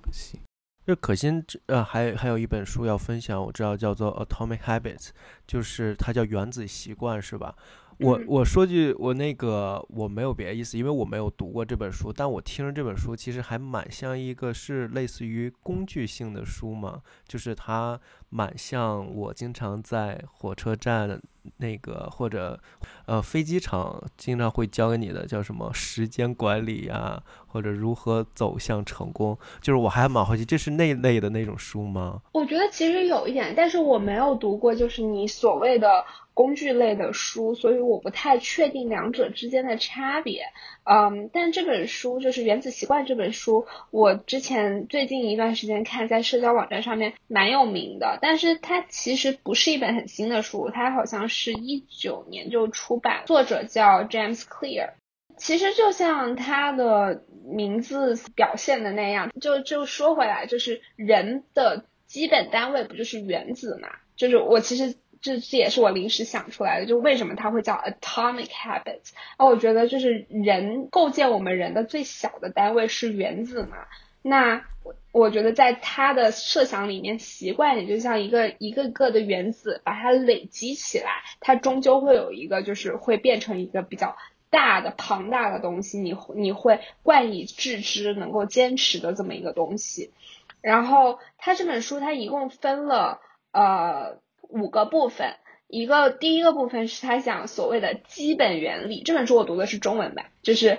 [0.00, 0.38] 可惜。
[0.86, 5.08] 这可心呃，还还有一本书要分享，我知道叫做《Atomic Habits》，
[5.46, 7.54] 就是它叫原子习惯，是吧？
[7.98, 18.00] 我我说句我那个我没有别的意思，因为我没有读过这本书，但我听着这本书其实还蛮像一个是类似于工具性的书嘛，就是它
[18.32, 21.20] 蛮像我经常在火车站
[21.58, 22.58] 那个或者
[23.04, 32.22] 呃飞机场经常会教给你的叫什么时间管理呀，或者如何走向成功，就是我还蛮好奇，这是那类的那种书吗？
[32.32, 36.04] 我觉得其实有一点，但是我没有读过，就是你所谓的。
[36.34, 40.44] 工具类的书，所以我不太确定两者之间的差别。
[40.84, 48.18] 嗯，但这本书就是《原子习惯》这本书，我之前最近一段时间看，在社交网站上面蛮有名的。
[48.22, 54.90] 但是它其实不是一本很新的书，它好像是一九年就出版，作者叫 James Clear。
[55.36, 63.88] 其实就像它的名字表现的那样，就就说回来，就是人的基本单位不就是原子嘛？
[64.16, 64.94] 就是我其实。
[65.24, 69.12] 这这也是我临时想出来的，就为什么它会叫 atomic habits？
[69.36, 73.86] 啊，我觉得就是人构建我们人的最小的单位是原子嘛。
[74.22, 84.16] 那我我觉得在他的设想里面，习惯也就像一个一个个的原子，把它累积起来，它终究会有一个就是会变成一个比较
[84.48, 90.12] 大的庞大的东西，你你会冠以致之，能够坚持的这么一个东西。
[90.60, 93.20] 然后他这本书他一共分了
[93.52, 94.20] 呃。
[94.54, 99.02] 五个部分，一个第一个部分是他讲所谓的基本原理。
[99.02, 100.78] 这本书我读的是中文版，就是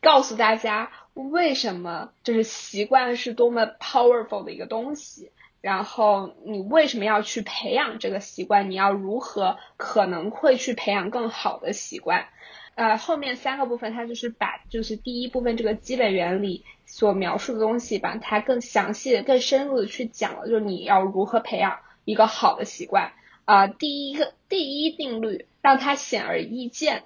[0.00, 12.26] 告诉大家为什么就是习惯是多么 powerful 的一个东西，然后你为什么要去培养这个习惯，你要如何可能会去培养更好的习惯。
[12.74, 21.78] 呃，后面三个部分它就是把就是第一部分这个基本原理所描述的东西，把它更详细的、更深入的去讲了，就是你要如何培养。
[22.06, 23.14] 一个好的习惯
[23.46, 27.04] 啊，第一个第一定律让它显而易见。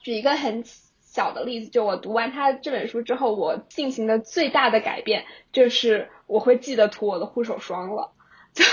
[0.00, 0.64] 举一个很
[1.12, 8.12] 小的例子，就我读完他这本书之后，我进行的最大的改变就是我会记得涂我的护手霜了。
[8.54, 8.64] 就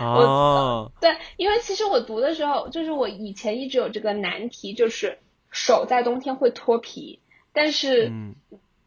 [0.00, 5.18] 哦，对，因为其实我读的时候，就是我以前一直有这个难题，就是
[5.50, 7.20] 手在冬天会脱皮，
[7.52, 8.10] 但是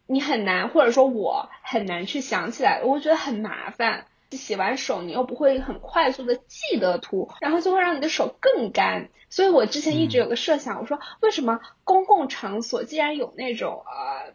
[0.07, 4.07] 你很难，或者说我很难去想起来，我觉得很麻烦。
[4.31, 9.09] 洗完手你又不会很快速的记得涂，然后就会让你的手更干。
[9.29, 14.33] 所以我之前一直有个设想，我说为什么公共场所既然有那种呃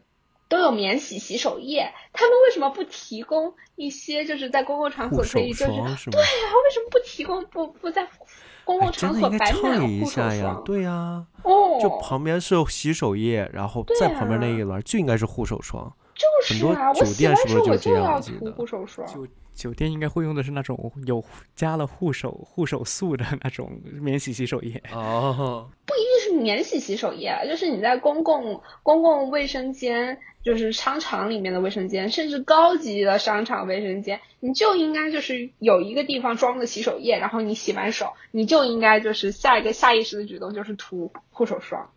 [0.49, 5.97] 都有免洗洗手液，他们为什么不提供一些就是在公共场所可以就是对呀？
[6.05, 8.09] 为什么不提供不不在
[8.65, 10.63] 公共场所摆满护手霜？
[10.65, 15.93] 对呀，哦，就旁边是洗手液，然后在旁边那一轮就应该是护手霜。
[16.21, 18.53] 就是啊，酒店是不是就这样子的？
[18.53, 19.07] 护手霜。
[19.55, 21.23] 酒店应该会用的是那种有
[21.55, 41.91] 加了护手护手素的那种免洗洗手液哦， 不一定是免洗洗手液，就是你在公共公共卫生间，就是商场里面的卫生间，甚至高级的商场卫生间，你就应该就是有一个地方装的洗手液，然后你洗完手，你就应该就是下一个下意识的举动就是涂护手霜。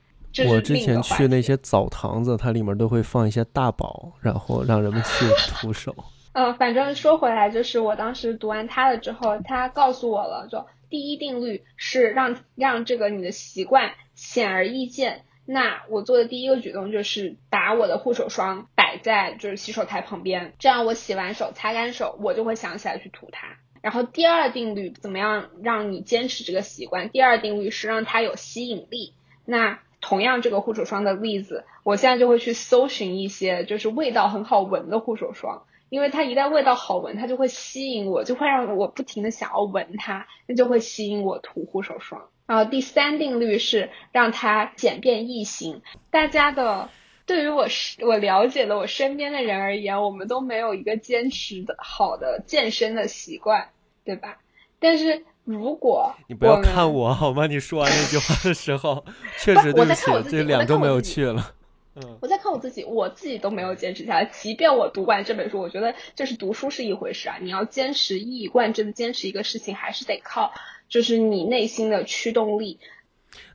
[0.48, 5.96] 我之前去那些澡堂子，它里面都会放一些大宝，然后让人们去 涂手。
[6.34, 15.26] 嗯，反正说回来，就是我当时读完它了之后，他告诉我了，就第一定律是让让这个你的习惯显而易见。
[15.46, 23.58] 那我做的第一个举动就是把我的护手霜摆在就是洗手台旁边，这样我洗完手擦干手，我就会想起来去涂它。
[23.82, 27.10] 然后第二定律怎么样让你坚持这个习惯？
[27.10, 29.14] 第二定律是让它有吸引力。
[29.46, 35.64] 那同样这个护手霜的例子，我现在就会去搜寻一些就是味道很好闻的护手霜。
[35.90, 42.30] 因为它一旦味道好闻，它就会吸引我，就会让我不停的想要闻它，那就会吸引我涂护手霜。
[42.48, 45.84] 然后第三定律是让它简便易行。
[46.10, 46.90] 大家的
[47.28, 47.68] 对于我
[48.02, 53.70] 我了解的我身边的人而言，我们都没有一个坚持的好的健身的习惯，
[54.04, 54.40] 对吧？
[54.80, 57.48] 但是如果你不要看我好吗？
[57.48, 59.04] 你说完那句话的时候，
[59.42, 61.54] 确实对不起，这两周没有去了。
[61.96, 64.26] 嗯， 我在看我自己，我自己都没有坚持下来。
[64.26, 70.52] 即便我读完这本书，我觉得就是读书是一回事啊，你要坚持一以贯之的坚持一个事情，还是得靠
[70.88, 72.80] 就是你内心的驱动力。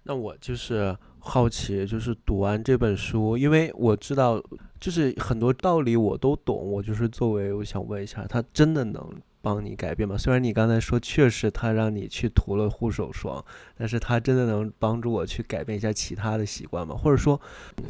[0.03, 4.43] 那我就是好奇，就是读完这本书，因为我知道
[4.79, 9.11] 就是很多道理我都懂，我就是作为我想问一下，它真的能？
[9.41, 10.17] 帮你改变吗？
[10.17, 13.45] 虽然你刚才说确实他让你去涂了护手霜，
[13.77, 16.95] 但是他真的能帮助我去改变一下其他的习惯吗？
[16.95, 17.41] 或者说，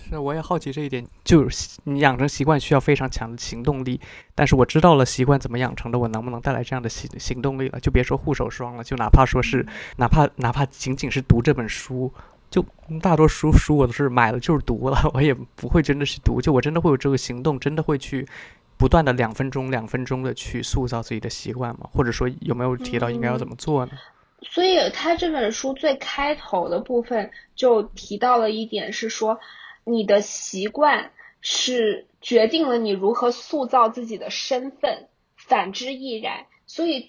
[0.09, 4.01] 是我也好奇这一点，就是你养成习惯需要非常强的行动力，
[4.35, 7.81] 但是我知道了习惯怎么养成的，我能不能带来这样的行行动力了？
[7.81, 12.13] 就别说护手霜了，就哪怕说是哪怕哪怕仅仅是读这本书，
[12.51, 12.65] 就
[13.01, 18.27] 大多数书我都是买了就是读了，我也不会真的去读，就我真的会有这个行动，真的会去。
[18.79, 21.91] 不断的两分钟、两分钟的去塑造自己的习惯吗？
[21.93, 23.93] 或者说有没有提到应该要怎么做呢？
[24.43, 29.41] 所以他这本书最开头的部分就提到了一点，是说
[29.83, 31.11] 你的习惯
[31.41, 36.47] 是决定了你如何塑造自己的身份，反之亦然。
[36.67, 37.09] 所以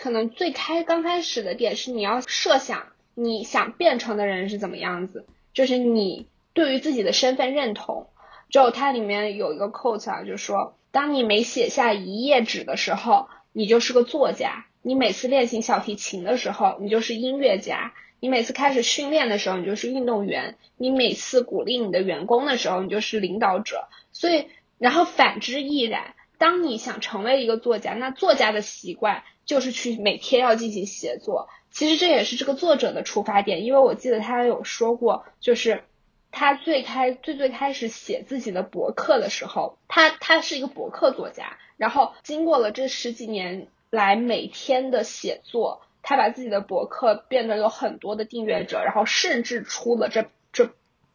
[0.00, 8.06] 可能最开刚开始的点是你要设想你想变成的人是怎么样子，就是你对于自己的身份认同。
[8.48, 10.74] 就它里面有一个 quote 啊，就说。
[10.92, 23.88] 当你每写下一页纸的时候，你就是个作家；你每次练习小提琴的时候，你就是音乐家；你每次开始训练的时候，你就是运动员；你每次鼓励你的员工的时候，你就是领导者。
[24.12, 24.46] 所以，
[24.78, 26.14] 然后反之亦然。
[26.36, 31.48] 当你想成为一个作家，那作家的习惯就是去每天要进行写作。
[31.70, 35.84] 其实这也是这个作者的出发点，因为我记得他有说过，就是。
[36.32, 50.70] 他最开最最开始写自己的博客的时候，他他是一个博客作家，然后经过了这十几年来每天的写作，他把自己的博客变得有很多的订阅者，然后甚至出了这这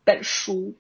[0.05, 0.75] 本书，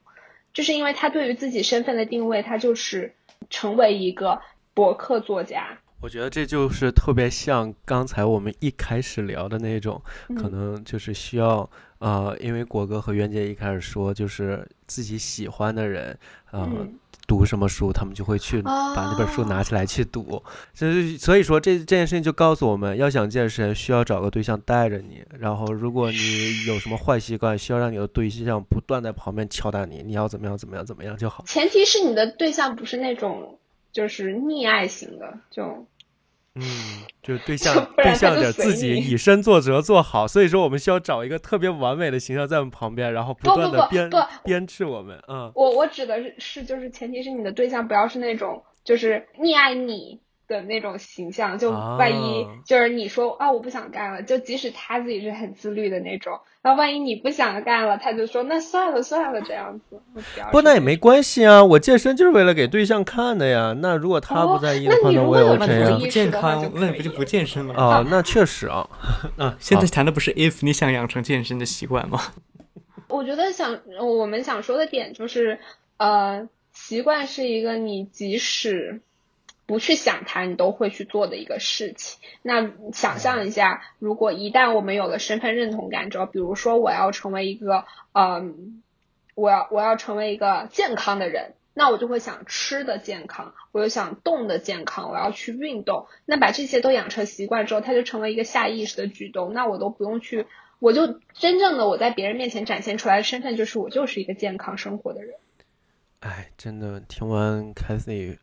[0.53, 3.15] 就是因为他对于自己身份的定位，他就是
[3.49, 4.39] 成为一个
[4.75, 5.79] 博客作家。
[5.99, 9.99] 我觉得这就是特别像刚才我们一开始聊的那种，
[10.35, 11.67] 可能就是需要。
[11.99, 16.17] 呃，因为果哥和袁姐一开始说，就是自己喜欢的人，
[16.51, 16.69] 呃，
[17.27, 20.41] 读什么书，他们就会去把那本书拿起来去读。
[20.73, 25.23] 所以所以说，这这件事情就告诉我们要想健身，需要找个对象带着你。
[25.39, 31.43] 然后，如果你有什么坏习惯，需要让你的对象不断在旁边敲打你，你要怎么样怎么样怎么样就好。
[31.47, 33.57] 前提是你的对象不是那种
[33.91, 35.85] 就是溺爱型的，就。
[36.59, 44.09] 嗯，就是对象对象得自己以身作则做好，所以说我们需要找一个特别完美的形象在我们旁边，然后不断的鞭
[44.43, 45.17] 鞭斥我们。
[45.27, 60.01] 嗯，我我指的是是就是前提是你的对象不要是那种就是溺爱你，的那种形象，就万一就是你说啊我不想干了，就即使他自己是很自律的那种，那万一你不想干了，他就说那算了算了这样子。
[60.51, 63.75] 不，那也没关系啊，我健身就是为了给对象看的呀。
[63.81, 65.97] 那如果他不在意的话，那我也 OK 啊。
[65.99, 68.05] 不健康，那不就不健身了啊？
[68.09, 68.87] 那确实啊。
[69.37, 72.19] 啊，现在谈的不是 if 你想养成健身的习惯吗？
[73.09, 75.59] 我觉得想我们想说的点就是，
[75.97, 79.01] 呃，习惯是一个你即使。
[79.67, 82.19] 不去想它，你都会去做的一个事情。
[82.41, 88.81] 那想象一下，如果一旦我们有了身份认同感之后，比如说我要成为一个，嗯，
[89.35, 96.07] 我要我要成为一个健康的人，那我就会想吃的健康，我又想动的健康，我要去运动。
[96.25, 99.51] 那把这些都养成习惯之后，它就成为一个下意识的举动。
[99.53, 100.47] 那我都不用去，
[100.79, 105.35] 我就真正的我在别人面前展现出来的身份就是我就是一个健康生活的人。
[106.21, 108.37] 哎，真的听完 Cathy。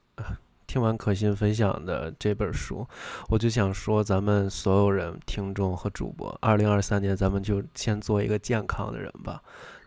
[0.67, 2.87] 听完可心分享的这本书，
[3.29, 9.43] 我就想说，咱们所有人、听众和主播，二零二三年咱们就先做一个健康的人吧，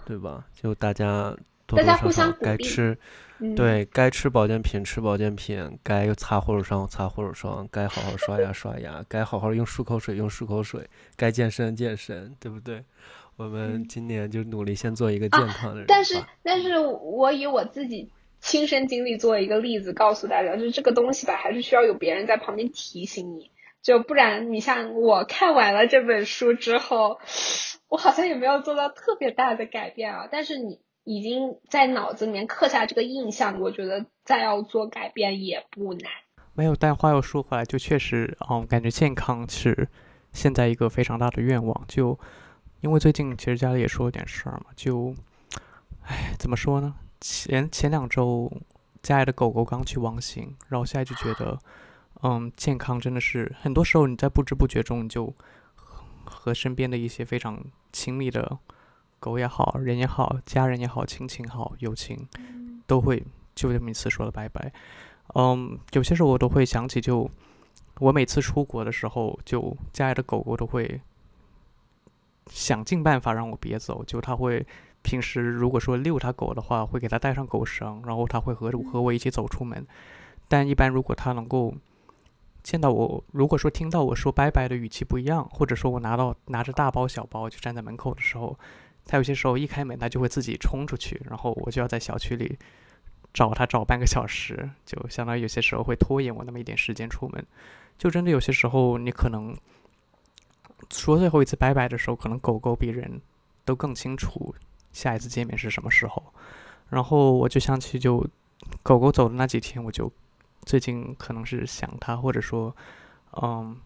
[0.06, 0.46] 对吧？
[0.54, 2.98] 就大家多多少少该吃，
[3.56, 12.84] 对该吃保健品吃保健品，该擦护手霜擦护手霜，该好好刷牙刷牙，该好好用漱口水用漱口水，该健身健身，对不对？
[13.36, 15.86] 我们今年就努力先做一个健康的人。
[15.88, 18.10] 但是，但是我以我自己。
[18.48, 27.20] 亲身经历做一个例子，告诉大家，就是这个东西吧，还是需要有别人在旁边提醒你，就不然你像我看完了这本书之后，
[27.90, 30.30] 我好像也没有做到特别大的改变啊。
[30.32, 36.10] 但是你已经在脑子里面刻下这个印象，我觉得再要做改变也不难。
[36.54, 39.90] 没有，但话又说回来，就确实，嗯，感觉健康是
[40.32, 41.84] 现在一个非常大的愿望。
[41.86, 42.18] 就
[42.80, 45.14] 因为最近其实家里也出了点事儿嘛，就，
[46.06, 46.96] 唉，怎么说呢？
[47.20, 48.52] 前前两周，
[49.02, 51.58] 家里的狗狗刚去忘形，然后现在就觉得，
[52.22, 55.34] 嗯，健康真的是很多时候你在不知不觉中，你就
[56.26, 57.60] 和身边的一些非常
[57.92, 58.58] 亲密的
[59.20, 62.28] 狗也好，人也好，家人也好，亲情好，友情
[62.86, 63.24] 都会
[63.56, 64.72] 就这么一次说了拜拜。
[65.34, 67.30] 嗯，有些时候我都会想起，就
[68.00, 71.02] 我每次出国的时候，就家里的狗狗都会
[72.52, 74.66] 想尽办法让我别走，就它会。
[75.08, 79.88] 平时如果说遛它狗的话，会给它带上狗绳，然后它会和和我一起走出门。
[80.50, 81.74] 但一般如果它能够
[82.62, 88.60] 见到我，如果说听到我说拜拜的语气不一样，或者说我拿到拿着大包小包就站在门口的时候，
[89.06, 92.58] 它有些时候一开门，它就会自己冲出去，然后我就要在小区里
[93.34, 97.48] 找它找半个小时，就相当于有些时候会拖延我那么一点时间出门。
[97.98, 99.56] 就真的有些时候，你可能
[100.92, 103.22] 说最后一次拜拜的时候，可能狗狗比人
[103.64, 104.54] 都更清楚。
[104.98, 106.24] 下一次见面是什么时候？
[106.90, 108.26] 然后我就想起，就
[108.82, 110.12] 狗狗走的那几天，我就
[110.64, 112.76] 最近可能是想它，或者说，
[113.44, 113.78] 嗯，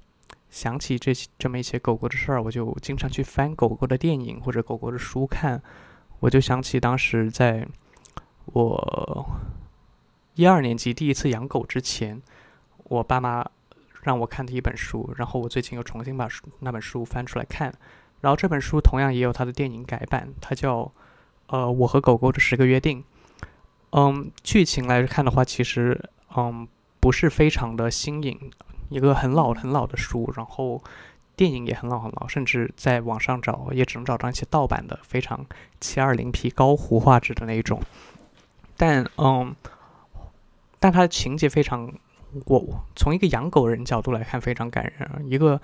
[0.50, 5.62] 想起这这么一些狗狗的事儿，我就经常去翻狗狗的电影或者狗狗的书看。
[6.22, 7.68] 我就想起当时在
[8.46, 9.26] 我
[10.36, 12.22] 一二年级第一次养狗之前，
[12.86, 13.46] 我爸妈
[14.02, 17.74] 让我看的一本书，然后我最近又重新把书那本书翻出来看。
[18.22, 20.92] 然后这本书同样也有它的电影改版，它叫。
[21.48, 23.04] 呃，我和狗狗的十个约定。
[23.90, 26.02] 嗯，剧情来看的话，其实
[26.34, 26.66] 嗯
[27.02, 28.40] 不是非常的新颖，
[28.88, 30.82] 一个很老很老的书，然后
[31.36, 35.46] 电影也很老很老，甚至在网上找也只能找到一些盗版的，非常
[35.82, 37.82] 七二零 P 高糊画质的那一种。
[38.78, 39.54] 但嗯，
[40.80, 41.92] 但它的情节非常，
[42.46, 45.30] 我从一个养狗人角度来看非常感人。
[45.30, 45.60] 一个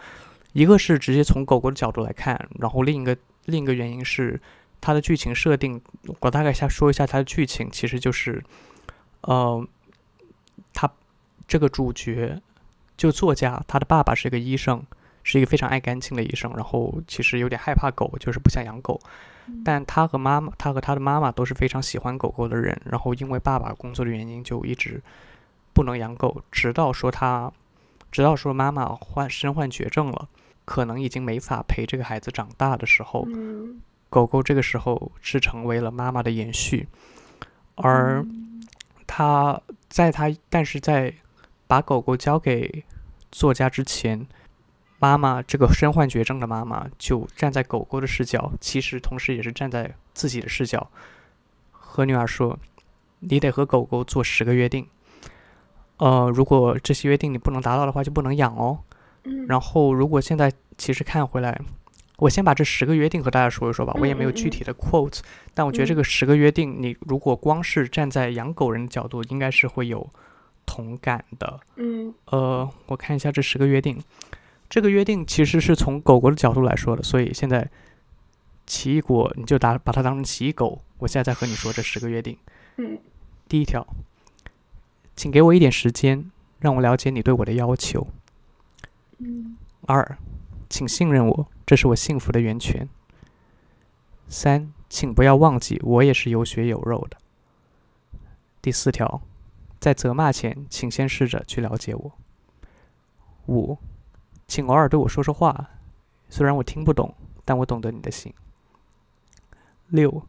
[0.58, 4.40] 一个是直接从狗狗的角度来看，然后另一个另一个原因是。
[4.80, 5.82] 它的剧情设定，
[6.20, 8.42] 我大概先说一下它的剧情，其实就是，
[9.22, 9.68] 呃，
[10.72, 10.88] 他
[11.48, 12.40] 这个主角
[12.96, 14.84] 就作家，他的爸爸是一个医生，
[15.24, 19.02] 是一个非常爱干净的医生，然后其实有点害怕狗，就是不想养狗，
[19.66, 25.02] 但他和妈妈，他和他的妈妈都是非常喜欢狗狗的人，然后因为爸爸工作的原因，就一直
[25.74, 27.52] 不能养狗，直到说他，
[28.12, 30.30] 直到说妈妈患身患绝症了，
[30.68, 33.26] 可能已经没法陪这个孩子长大的时候。
[34.10, 36.88] 狗狗这个时候是成为了妈妈的延续，
[37.76, 38.26] 而
[39.06, 41.14] 他在他但是在
[41.68, 42.86] 把狗狗交给
[43.32, 44.26] 作家之前，
[44.98, 50.90] 妈妈这个身患绝症的妈妈就站在狗狗的视角，其实同时也是站在自己的视角，
[51.72, 52.58] 和女儿说
[53.20, 54.88] ：“你得和狗狗做十个约定，
[55.98, 58.80] 呃，如果这些约定你不能达到的话，就不能养哦。
[59.48, 61.60] 然后如果现在其实看回来。”
[62.20, 63.94] 我先把这十个约定和大家说一说吧。
[64.00, 65.20] 我也没有具体的 quote，
[65.54, 70.10] 但我觉得这个十个约定，你如果光是站在养狗人的角度，应该是会有
[70.66, 71.60] 同感的。
[71.76, 74.02] 嗯呃，我看一下这十个约定，
[74.68, 77.70] 这个约定其实是从狗狗的角度来说的，所以现在
[78.66, 80.82] 奇异果你就打把它当成奇异狗。
[80.98, 82.36] 我现在在和你说这十个约定。
[82.78, 82.98] 嗯
[83.48, 83.86] 第一条，
[85.16, 88.08] 请给我一点时间，让我了解你对我的要求。
[89.86, 90.18] 二，
[90.70, 92.88] 请信任我，这是我幸福的源泉。
[94.28, 97.18] 三，请不要忘记，我也是有血有肉的。
[98.62, 99.22] 第四条，
[99.80, 102.12] 在责骂前，请先试着去了解我。
[103.48, 103.78] 五，
[104.48, 105.70] 请偶尔对我说说话，
[106.30, 107.16] 虽然我听不懂，
[107.46, 108.34] 但我懂得你的心。
[109.88, 110.28] 六，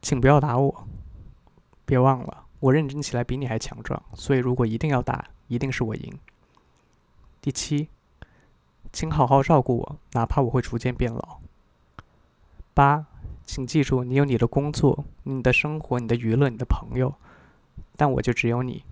[0.00, 0.86] 请不要打我，
[1.84, 6.18] 别忘了，我认真起来比你还强壮，所以如果一定要打，一定是我赢。
[7.44, 7.90] 第七，
[8.90, 11.40] 请好好照顾我，哪怕我会逐渐变老。
[12.72, 13.04] 八，
[13.44, 17.14] 请记住，你有你的工作、你的生活、你的娱乐、你的朋友，
[17.98, 18.82] 但我就只有你。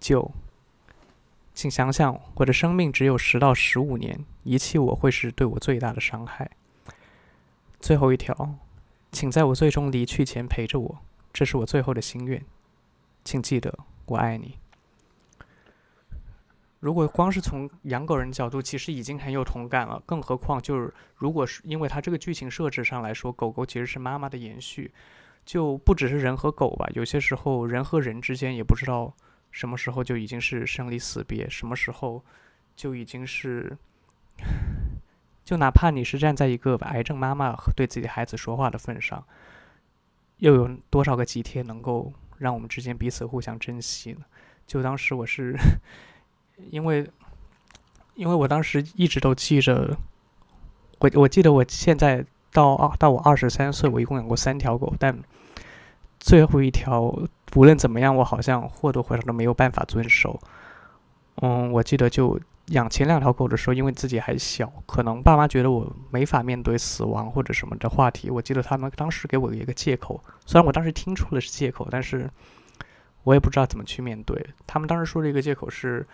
[0.00, 0.30] 九，
[1.52, 6.50] 请想想，我的生命只有十到十五年，遗弃我会是对我最大的伤害。
[7.80, 8.54] 最后一条，
[9.12, 10.98] 请在我最终离去前陪着我，
[11.34, 12.42] 这是我最后的心愿。
[13.22, 14.59] 请记得，我爱你。
[16.80, 24.90] 如果光是从养狗人角度，其实已经很有同感了，更何况就是如果是因为它这个剧情设置上来说，狗狗其实是妈妈的延续，
[25.44, 29.14] 就不只是人和狗吧，有些时候人和人之间也不知道
[29.50, 32.24] 什么时候就已经是生离死别，什么时候
[32.74, 33.76] 就已经是，
[35.44, 39.22] 就哪怕你是站在一个癌症妈妈对自己孩子说话的份上，
[40.38, 44.24] 又有多少个几天能够让我们之间彼此互相珍惜呢？
[44.66, 45.54] 就当时我是。
[46.70, 47.08] 因为，
[48.14, 49.96] 因为我当时一直都记着，
[50.98, 55.16] 我我记得我现在到二到我二十三岁，我一共养过三条狗，但
[56.18, 57.02] 最后一条
[57.54, 60.38] 无论怎么样，我好像或多或少都没有办法遵守。
[61.36, 68.28] 嗯，我记得就养前两条狗的时候，因为自己还小，可能爸妈觉得我没法面对死亡或者什么的话题。
[68.28, 72.28] 我记得他们当时给我一个借口，虽然我当时听出了是借口，但是
[73.22, 74.46] 我也不知道怎么去面对。
[74.66, 76.06] 他们当时说的一个借口是。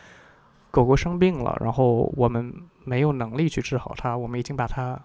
[0.77, 2.53] 狗狗生病了，然后我们
[2.85, 5.01] 没有能力去治好它，我们已经把它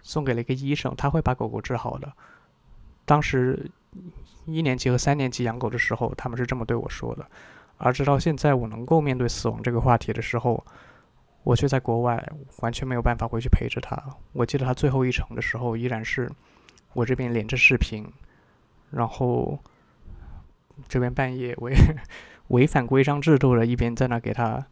[0.00, 2.12] 送给了一个医生，他会把狗狗治好的。
[3.04, 3.70] 当时
[4.46, 7.24] 一年级和三年级养狗的时候，他们是这么对我说的。
[7.78, 10.66] 而直到现在，我能够面对死亡这个话题的时候，
[11.44, 12.20] 我却在国外，
[12.58, 13.96] 完全没有办法回去陪着它。
[14.32, 16.28] 我记得它最后一程的时候，依然是
[16.94, 18.04] 我这边连着视频，
[18.90, 19.56] 然后
[20.88, 21.76] 这边半夜违
[22.50, 24.66] 违反规章制度的一边在那给它。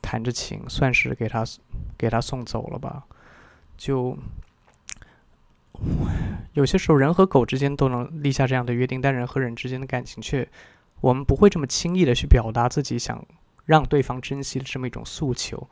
[0.00, 1.44] 弹着琴，算是给他
[1.96, 3.04] 给他送走了吧。
[3.76, 4.18] 就
[6.54, 10.48] 有些时候，人和狗之间都能立下这样的约定，但人和人之间的感情却，
[11.00, 13.24] 我们不会这么轻易的去表达自己想
[13.64, 15.68] 让对方珍惜的这么一种诉求。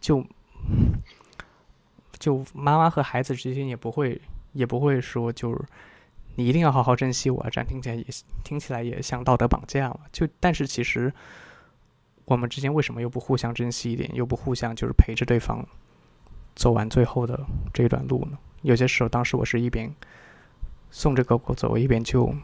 [0.00, 0.24] 就
[2.18, 4.20] 就妈妈和孩子之间也不会
[4.52, 5.64] 也不会说，就是
[6.34, 7.48] 你一定要好好珍惜我。
[7.50, 8.04] 这样听起来也
[8.44, 10.00] 听起来也像道德绑架了。
[10.12, 11.12] 就但是其实。
[12.28, 15.66] 我们之间为什么又不互相珍惜一点，又不互相就是陪着对方
[16.54, 17.40] 走完最后的
[17.72, 18.36] 这一段路呢？
[18.60, 19.90] 有些时候，当时我是一边
[20.90, 22.34] 送着狗狗走，一边就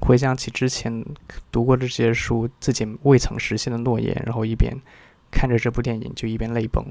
[0.00, 1.04] 回想起之前
[1.52, 4.74] 读过的这些书，自己未曾实现的诺言，然后一边
[5.30, 6.82] 看着这部电影就一边泪崩。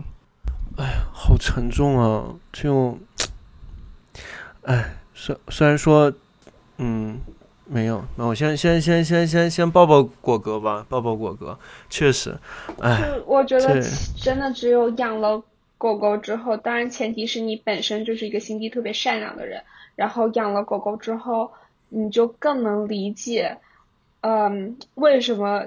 [0.78, 2.36] 哎呀，好沉重啊！
[2.52, 3.00] 就，
[4.62, 6.14] 哎，虽虽然说，
[6.78, 7.20] 嗯。
[7.74, 11.58] 没有，那我先先先先先先抱抱果哥吧，抱抱果哥。
[11.90, 12.38] 确实，
[12.80, 13.82] 哎，我觉得
[14.16, 15.42] 真的只有养了
[15.80, 19.64] 狗狗之后，当然前提是你本身就是一个心地特别善良的人，
[19.96, 21.52] 然后养了狗狗之后，
[21.90, 23.58] 你就更能理解，
[24.22, 25.66] 嗯，为什么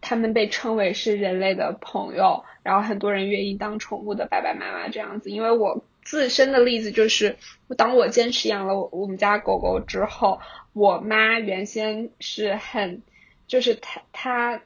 [0.00, 5.30] 他们被称为是人类的朋友，然后很多人愿意当宠物的爸爸妈妈这样子。
[5.30, 7.36] 因为我自身的例子就是，
[7.76, 10.40] 当我坚持养了我们家狗狗之后。
[10.74, 13.00] 我妈原先是很，
[13.46, 14.60] 就是她她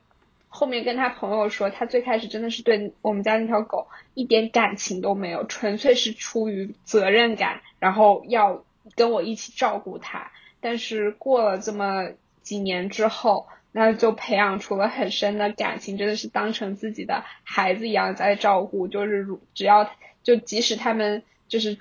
[0.49, 8.65] 后面跟她朋友说，她最开始真的是对我们家那条狗一点感情都没有，纯粹是出于责任感，然后要
[8.97, 10.33] 跟我一起照顾它。
[10.61, 12.09] 但是过了这么
[12.41, 18.89] 几年之后，那就培养出了很深的感情，真的是当成自己的孩子一样在照顾。
[18.89, 19.91] 就是如只要
[20.23, 21.77] 就即使他们就是。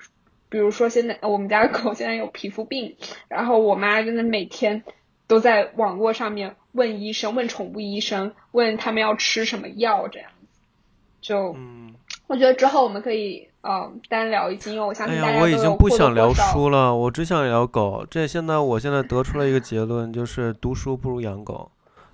[0.48, 2.96] 比如说，现在我们家的狗现在有皮肤病，
[3.28, 4.82] 然后我妈真的每天
[5.26, 10.58] 都在网络上面问医生、问宠物医生，问他们要吃什么药这样子。
[11.20, 11.54] 就，
[12.26, 18.06] 我觉得之后我们可以呃单聊一集，因为我相信大家都我已经不想聊书了，我只想聊狗。
[18.10, 21.70] 这现在我现在得出了一个结论，就是读书不如养狗。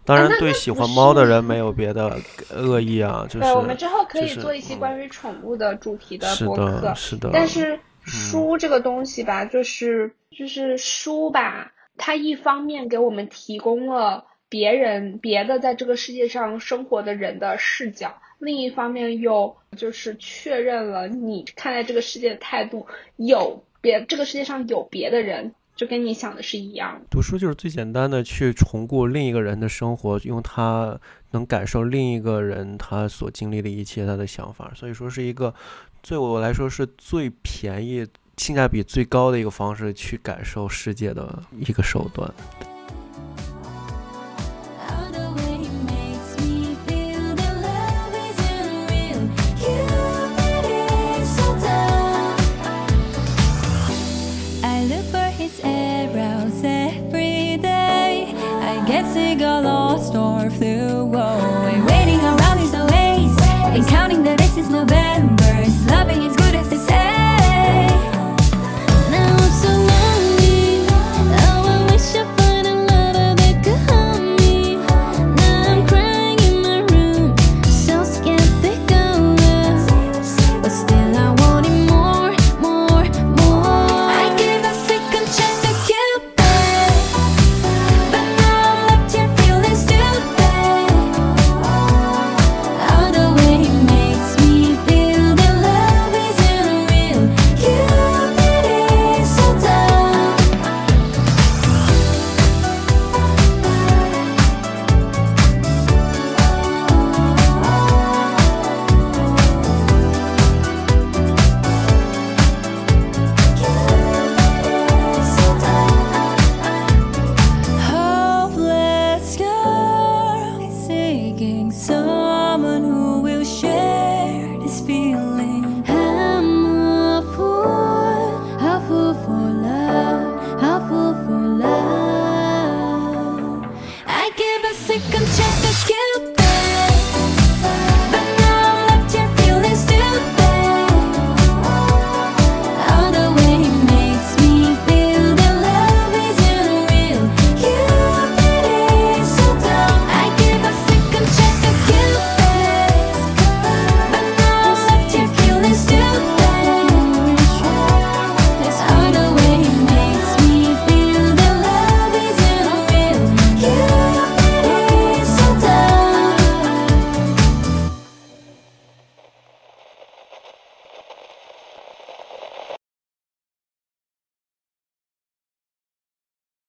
[0.06, 2.18] 当然对喜欢猫的人没有别的
[2.50, 6.80] 恶意啊，就是对，我们之后可以做一期嗯关于宠物的主题的是播客。
[6.80, 22.86] 的，是的，但是书这个东西吧，就是就是书吧，它一方面给我们提供了别人别的在这个世界上生活的人的视角，另一方面又就是确认了你看待这个世界的态度，
[23.16, 27.06] 有别这个世界上有别的人，就跟你想的是一样的。
[27.10, 31.00] 读书就是最简单的去重顾另一个人的生活，用他
[31.32, 35.52] 能感受另一个人他所经历的一切，他的想法，所以说是一个
[36.06, 42.30] 对我来说是最便宜、性价比最高的一个方式去感受世界的一个手段。